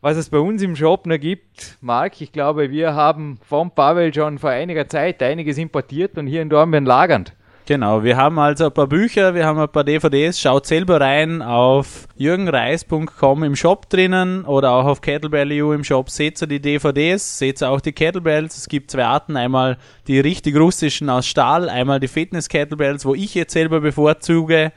[0.00, 4.12] Was es bei uns im Shop noch gibt, Marc, ich glaube, wir haben von Pavel
[4.12, 7.34] schon vor einiger Zeit einiges importiert und hier in Dornbirn lagernd.
[7.64, 10.40] Genau, wir haben also ein paar Bücher, wir haben ein paar DVDs.
[10.40, 16.10] Schaut selber rein auf jürgenreis.com im Shop drinnen oder auch auf Kettlebell.eu im Shop.
[16.10, 18.56] Seht ihr die DVDs, seht ihr auch die Kettlebells.
[18.56, 23.14] Es gibt zwei Arten, einmal die richtig russischen aus Stahl, einmal die Fitness Kettlebells, wo
[23.14, 24.72] ich jetzt selber bevorzuge.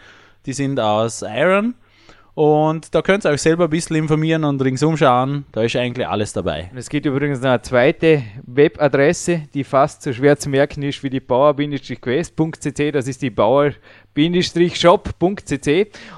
[0.46, 1.74] Die sind aus Iron.
[2.36, 5.46] Und da könnt ihr euch selber ein bisschen informieren und ringsum schauen.
[5.54, 6.70] Da ist eigentlich alles dabei.
[6.76, 11.10] Es gibt übrigens noch eine zweite Webadresse, die fast so schwer zu merken ist wie
[11.10, 12.92] die bauer-quest.cc.
[12.92, 13.78] Das ist die bauer-shop.cc.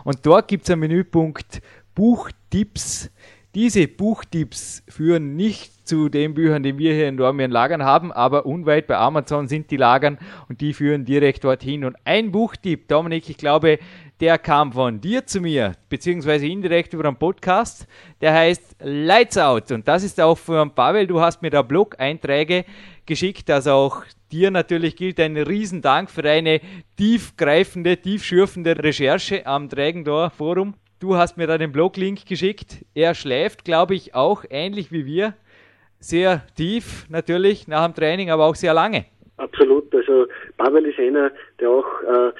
[0.04, 1.62] Und dort gibt es einen Menüpunkt
[1.94, 3.12] Buchtipps.
[3.54, 8.46] Diese Buchtipps führen nicht zu den Büchern, die wir hier in Dormien lagern haben, aber
[8.46, 10.18] unweit bei Amazon sind die Lagern
[10.50, 11.86] und die führen direkt dorthin.
[11.86, 13.80] Und ein Buchtipp, Dominik, ich glaube,
[14.20, 17.88] der kam von dir zu mir, beziehungsweise indirekt über einen Podcast,
[18.22, 19.72] der heißt Lights Out.
[19.72, 22.66] Und das ist auch von Pavel, du hast mir da Blog-Einträge
[23.06, 26.62] geschickt, also auch dir natürlich gilt ein Riesendank für deine
[26.98, 30.74] tiefgreifende, tiefschürfende Recherche am Drägendor Forum.
[31.00, 32.84] Du hast mir da den Blog-Link geschickt.
[32.96, 35.36] Er schläft, glaube ich, auch ähnlich wie wir.
[36.00, 39.06] Sehr tief natürlich nach dem Training, aber auch sehr lange.
[39.38, 39.94] Absolut.
[39.94, 40.26] Also
[40.58, 42.32] Pavel ist einer, der auch äh,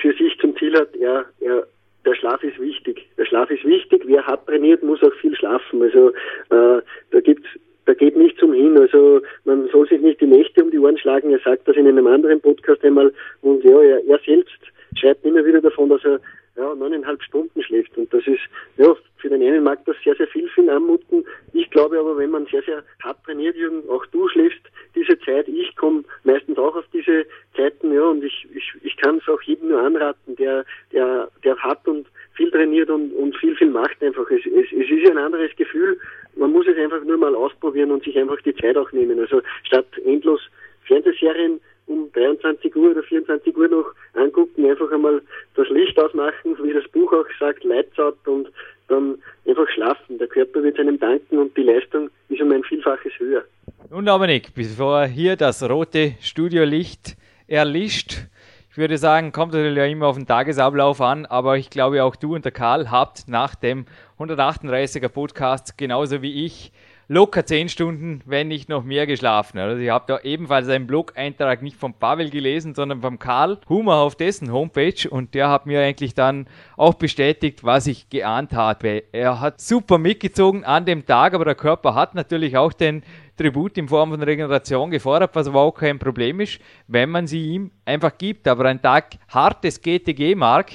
[0.00, 1.66] für sich zum Ziel hat, er, er
[2.04, 3.06] der Schlaf ist wichtig.
[3.16, 4.02] Der Schlaf ist wichtig.
[4.06, 5.82] Wer hart trainiert, muss auch viel schlafen.
[5.82, 6.10] Also
[6.50, 7.48] äh, da gibt's
[7.84, 8.78] da geht nichts umhin.
[8.78, 11.30] Also man soll sich nicht die Nächte um die Ohren schlagen.
[11.30, 14.58] Er sagt das in einem anderen Podcast einmal und ja, er, er selbst
[14.96, 16.20] schreibt immer wieder davon, dass er
[16.56, 17.96] ja, neuneinhalb Stunden schläft.
[17.96, 18.40] Und das ist,
[18.76, 21.24] ja, für den einen mag das sehr, sehr viel für anmuten.
[21.52, 24.60] Ich glaube aber, wenn man sehr, sehr hart trainiert, Jürgen, auch du schläfst
[24.94, 27.26] diese Zeit, ich komme meistens auch auf diese
[27.56, 31.56] Zeiten, ja, und ich, ich, ich kann es auch jedem nur anraten, der, der, der
[31.56, 34.30] hart und viel trainiert und, und viel, viel macht einfach.
[34.30, 35.98] Es, es, es ist ein anderes Gefühl.
[36.36, 39.18] Man muss es einfach nur mal ausprobieren und sich einfach die Zeit auch nehmen.
[39.20, 40.40] Also statt endlos
[40.84, 45.20] Fernsehserien um 23 Uhr oder 24 Uhr noch angucken, einfach einmal
[45.54, 47.64] das Licht ausmachen, wie das Buch auch sagt,
[47.98, 48.48] out und
[48.88, 50.18] dann einfach schlafen.
[50.18, 53.44] Der Körper wird einem danken und die Leistung ist um ein Vielfaches höher.
[53.90, 57.16] Nun, Dominik, bevor hier das rote Studiolicht
[57.46, 58.26] erlischt,
[58.70, 62.16] ich würde sagen, kommt natürlich ja immer auf den Tagesablauf an, aber ich glaube auch
[62.16, 63.84] du und der Karl habt nach dem
[64.18, 66.72] 138er Podcast genauso wie ich
[67.12, 69.58] locker 10 Stunden, wenn nicht noch mehr geschlafen.
[69.58, 73.96] Also ich habe da ebenfalls einen Blog-Eintrag nicht von Pavel gelesen, sondern vom Karl Hummer
[73.96, 76.46] auf dessen Homepage und der hat mir eigentlich dann
[76.78, 79.02] auch bestätigt, was ich geahnt habe.
[79.12, 83.02] Er hat super mitgezogen an dem Tag, aber der Körper hat natürlich auch den
[83.36, 87.46] Tribut in Form von Regeneration gefordert, was aber auch kein Problem ist, wenn man sie
[87.46, 88.48] ihm einfach gibt.
[88.48, 90.72] Aber ein Tag hartes GTG, Mark,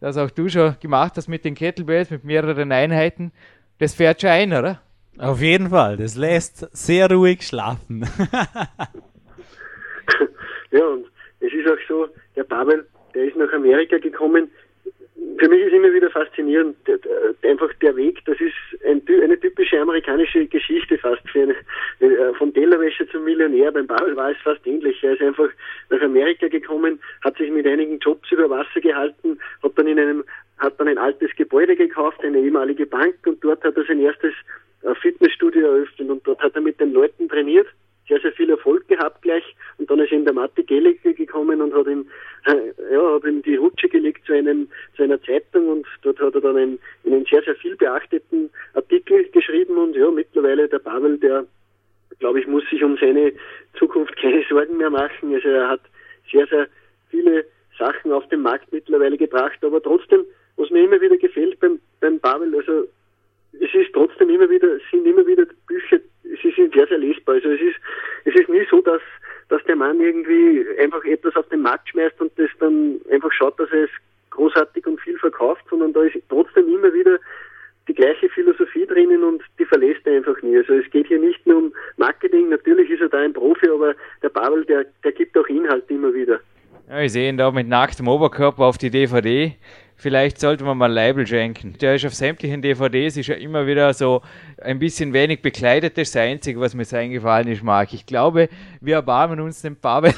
[0.00, 3.30] das auch du schon gemacht hast mit den Kettlebells, mit mehreren Einheiten,
[3.78, 4.80] das fährt schon ein, oder?
[5.18, 8.02] Auf jeden Fall, das lässt sehr ruhig schlafen.
[10.70, 11.06] ja, und
[11.40, 14.48] es ist auch so, der Pavel, der ist nach Amerika gekommen,
[15.38, 16.76] für mich ist immer wieder faszinierend,
[17.44, 18.54] einfach der Weg, das ist
[18.84, 21.22] ein, eine typische amerikanische Geschichte fast.
[21.34, 21.54] Eine,
[22.00, 25.02] äh, vom Tellerwäscher zum Millionär, beim Paul war es fast ähnlich.
[25.02, 25.48] Er ist einfach
[25.90, 30.24] nach Amerika gekommen, hat sich mit einigen Jobs über Wasser gehalten, hat dann in einem,
[30.58, 34.34] hat dann ein altes Gebäude gekauft, eine ehemalige Bank und dort hat er sein erstes
[34.82, 37.68] äh, Fitnessstudio eröffnet und dort hat er mit den Leuten trainiert
[38.08, 39.44] sehr, sehr viel Erfolg gehabt gleich.
[39.76, 42.06] Und dann ist ihm der Matti Gehlig gekommen und hat ihm,
[42.46, 46.34] äh, ja, hat ihm die Rutsche gelegt zu, einem, zu einer Zeitung und dort hat
[46.34, 51.18] er dann einen, einen sehr, sehr viel beachteten Artikel geschrieben und ja, mittlerweile der Pavel,
[51.18, 51.46] der,
[52.18, 53.32] glaube ich, muss sich um seine
[53.78, 55.34] Zukunft keine Sorgen mehr machen.
[55.34, 55.82] Also er hat
[56.32, 56.66] sehr, sehr
[57.10, 57.44] viele
[57.78, 60.24] Sachen auf den Markt mittlerweile gebracht, aber trotzdem,
[60.56, 62.88] was mir immer wieder gefällt beim, beim Pavel, also
[63.52, 67.36] es ist trotzdem immer wieder, sind immer wieder Bücher, sie sind sehr, sehr lesbar.
[67.36, 67.76] Also es ist,
[68.24, 69.02] es ist nie so, dass,
[69.48, 73.58] dass der Mann irgendwie einfach etwas auf den Markt schmeißt und das dann einfach schaut,
[73.58, 73.90] dass er es
[74.30, 77.18] großartig und viel verkauft, sondern da ist trotzdem immer wieder
[77.88, 80.56] die gleiche Philosophie drinnen und die verlässt er einfach nie.
[80.56, 83.94] Also es geht hier nicht nur um Marketing, natürlich ist er da ein Profi, aber
[84.22, 86.40] der Pavel, der, der gibt auch Inhalt immer wieder.
[86.88, 89.56] Ja, ich sehe ihn da mit nacktem Oberkörper auf die DVD
[90.00, 91.74] Vielleicht sollte man mal Label schenken.
[91.80, 94.22] Der ist auf sämtlichen DVDs, ist ja immer wieder so
[94.62, 95.98] ein bisschen wenig bekleidet.
[95.98, 97.92] Das ist das Einzige, was mir so eingefallen ist, Marc.
[97.92, 98.48] Ich glaube,
[98.80, 100.14] wir erbarmen uns den Pavel.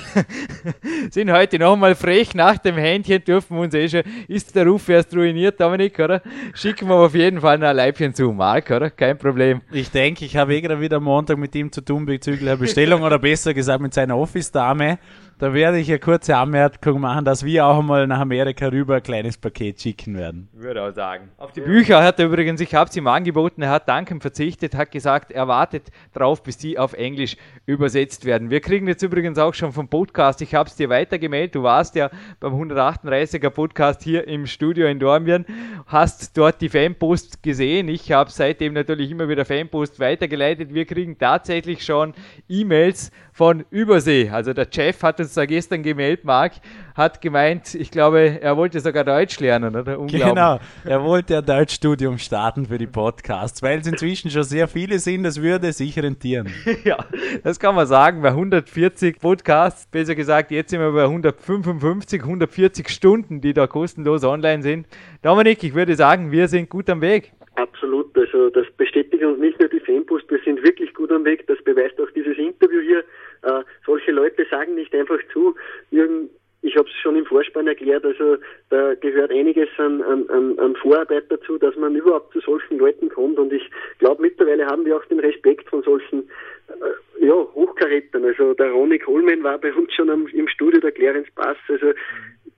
[1.10, 4.02] Sind heute nochmal frech nach dem Händchen, dürfen wir uns eh schon.
[4.28, 6.20] Ist der Ruf erst ruiniert, Dominik, oder?
[6.52, 8.90] Schicken wir auf jeden Fall ein Leibchen zu, Marc, oder?
[8.90, 9.62] Kein Problem.
[9.72, 13.00] Ich denke, ich habe eh gerade wieder Montag mit ihm zu tun bezüglich der Bestellung
[13.00, 14.98] oder besser gesagt mit seiner Office-Dame.
[15.40, 19.02] Da werde ich eine kurze Anmerkung machen, dass wir auch mal nach Amerika rüber ein
[19.02, 20.48] kleines Paket schicken werden.
[20.52, 21.28] Würde auch sagen.
[21.36, 24.74] Auf die Bücher hat er übrigens, ich habe es ihm angeboten, er hat Danken verzichtet,
[24.74, 28.48] hat gesagt, er wartet drauf, bis die auf Englisch übersetzt werden.
[28.48, 31.94] Wir kriegen jetzt übrigens auch schon vom Podcast, ich habe es dir weitergemeldet, du warst
[31.94, 32.10] ja
[32.40, 35.44] beim 138er Podcast hier im Studio in Dormien,
[35.86, 37.88] hast dort die Fanpost gesehen.
[37.88, 40.72] Ich habe seitdem natürlich immer wieder Fanpost weitergeleitet.
[40.72, 42.14] Wir kriegen tatsächlich schon
[42.48, 43.10] E-Mails
[43.40, 44.28] von Übersee.
[44.28, 46.52] Also der Chef hat uns da gestern gemeldet, Marc,
[46.94, 49.96] hat gemeint, ich glaube, er wollte sogar Deutsch lernen, oder?
[49.96, 54.98] Genau, er wollte ein Deutschstudium starten für die Podcasts, weil es inzwischen schon sehr viele
[54.98, 56.50] sind, das würde sich rentieren.
[56.84, 56.98] ja,
[57.42, 62.90] das kann man sagen, bei 140 Podcasts, besser gesagt, jetzt sind wir bei 155, 140
[62.90, 64.86] Stunden, die da kostenlos online sind.
[65.22, 67.32] Dominik, ich würde sagen, wir sind gut am Weg.
[67.56, 71.46] Absolut, also das bestätigt uns nicht nur die Fanpost, wir sind wirklich gut am Weg,
[71.46, 73.04] das beweist auch dieses Interview hier.
[73.42, 75.54] Äh, solche Leute sagen nicht einfach zu,
[75.90, 76.30] Jürgen,
[76.62, 78.36] ich habe es schon im Vorspann erklärt, also
[78.68, 83.38] da gehört einiges an, an, an Vorarbeit dazu, dass man überhaupt zu solchen Leuten kommt
[83.38, 83.68] und ich
[83.98, 86.28] glaube mittlerweile haben wir auch den Respekt von solchen
[86.68, 88.24] äh, ja, Hochkarätern.
[88.24, 91.56] Also der Ronny Coleman war bei uns schon am, im Studio, der Clarence Bass.
[91.68, 91.92] Also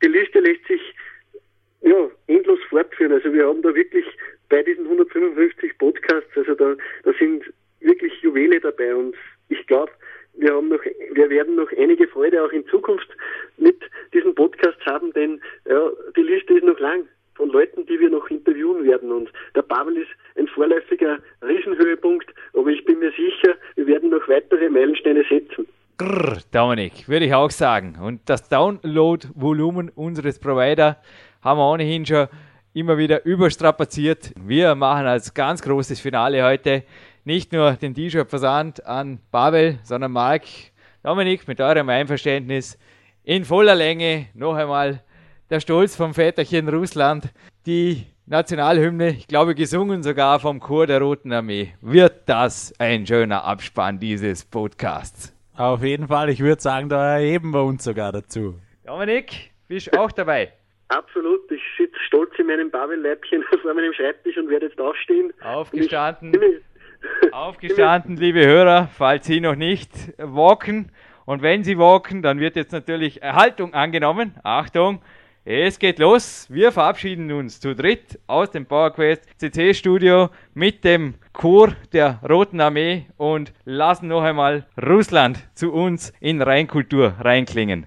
[0.03, 0.81] die Liste lässt sich
[1.83, 3.13] ja, endlos fortführen.
[3.13, 4.07] Also wir haben da wirklich
[4.49, 6.75] bei diesen 155 Podcasts, also da,
[7.05, 7.45] da sind
[7.81, 9.15] wirklich Juwele dabei und
[9.49, 9.91] ich glaube,
[10.35, 13.09] wir haben noch, wir werden noch einige Freude auch in Zukunft
[13.57, 13.79] mit
[14.13, 18.29] diesen Podcasts haben, denn ja, die Liste ist noch lang von Leuten, die wir noch
[18.29, 19.11] interviewen werden.
[19.11, 24.29] Und der Pavel ist ein vorläufiger Riesenhöhepunkt, aber ich bin mir sicher, wir werden noch
[24.29, 25.67] weitere Meilensteine setzen.
[26.83, 27.97] Dominik, würde ich auch sagen.
[28.01, 30.97] Und das Download-Volumen unseres Provider
[31.41, 32.27] haben wir ohnehin schon
[32.73, 34.33] immer wieder überstrapaziert.
[34.37, 36.83] Wir machen als ganz großes Finale heute
[37.25, 40.43] nicht nur den T-Shirt-Versand an Pavel, sondern Marc,
[41.05, 42.77] Dominik, mit eurem Einverständnis
[43.23, 45.05] in voller Länge noch einmal
[45.51, 47.33] der Stolz vom Väterchen Russland,
[47.65, 51.75] die Nationalhymne, ich glaube gesungen sogar vom Chor der Roten Armee.
[51.81, 55.32] Wird das ein schöner Abspann dieses Podcasts?
[55.57, 58.59] Auf jeden Fall, ich würde sagen, da erheben wir uns sogar dazu.
[58.87, 60.53] Dominik, bist du auch dabei?
[60.89, 65.33] Absolut, ich sitze stolz in meinem Babelleibchen vor meinem Schreibtisch und werde jetzt aufstehen.
[65.43, 66.35] Aufgestanden.
[67.33, 70.91] Aufgestanden, liebe Hörer, falls Sie noch nicht walken.
[71.27, 74.35] Und wenn Sie walken, dann wird jetzt natürlich Haltung angenommen.
[74.43, 75.03] Achtung,
[75.45, 76.47] es geht los.
[76.51, 82.61] Wir verabschieden uns zu dritt aus dem PowerQuest CC Studio mit dem Chor der Roten
[82.61, 87.87] Armee und lassen noch einmal Russland zu uns in Rheinkultur reinklingen.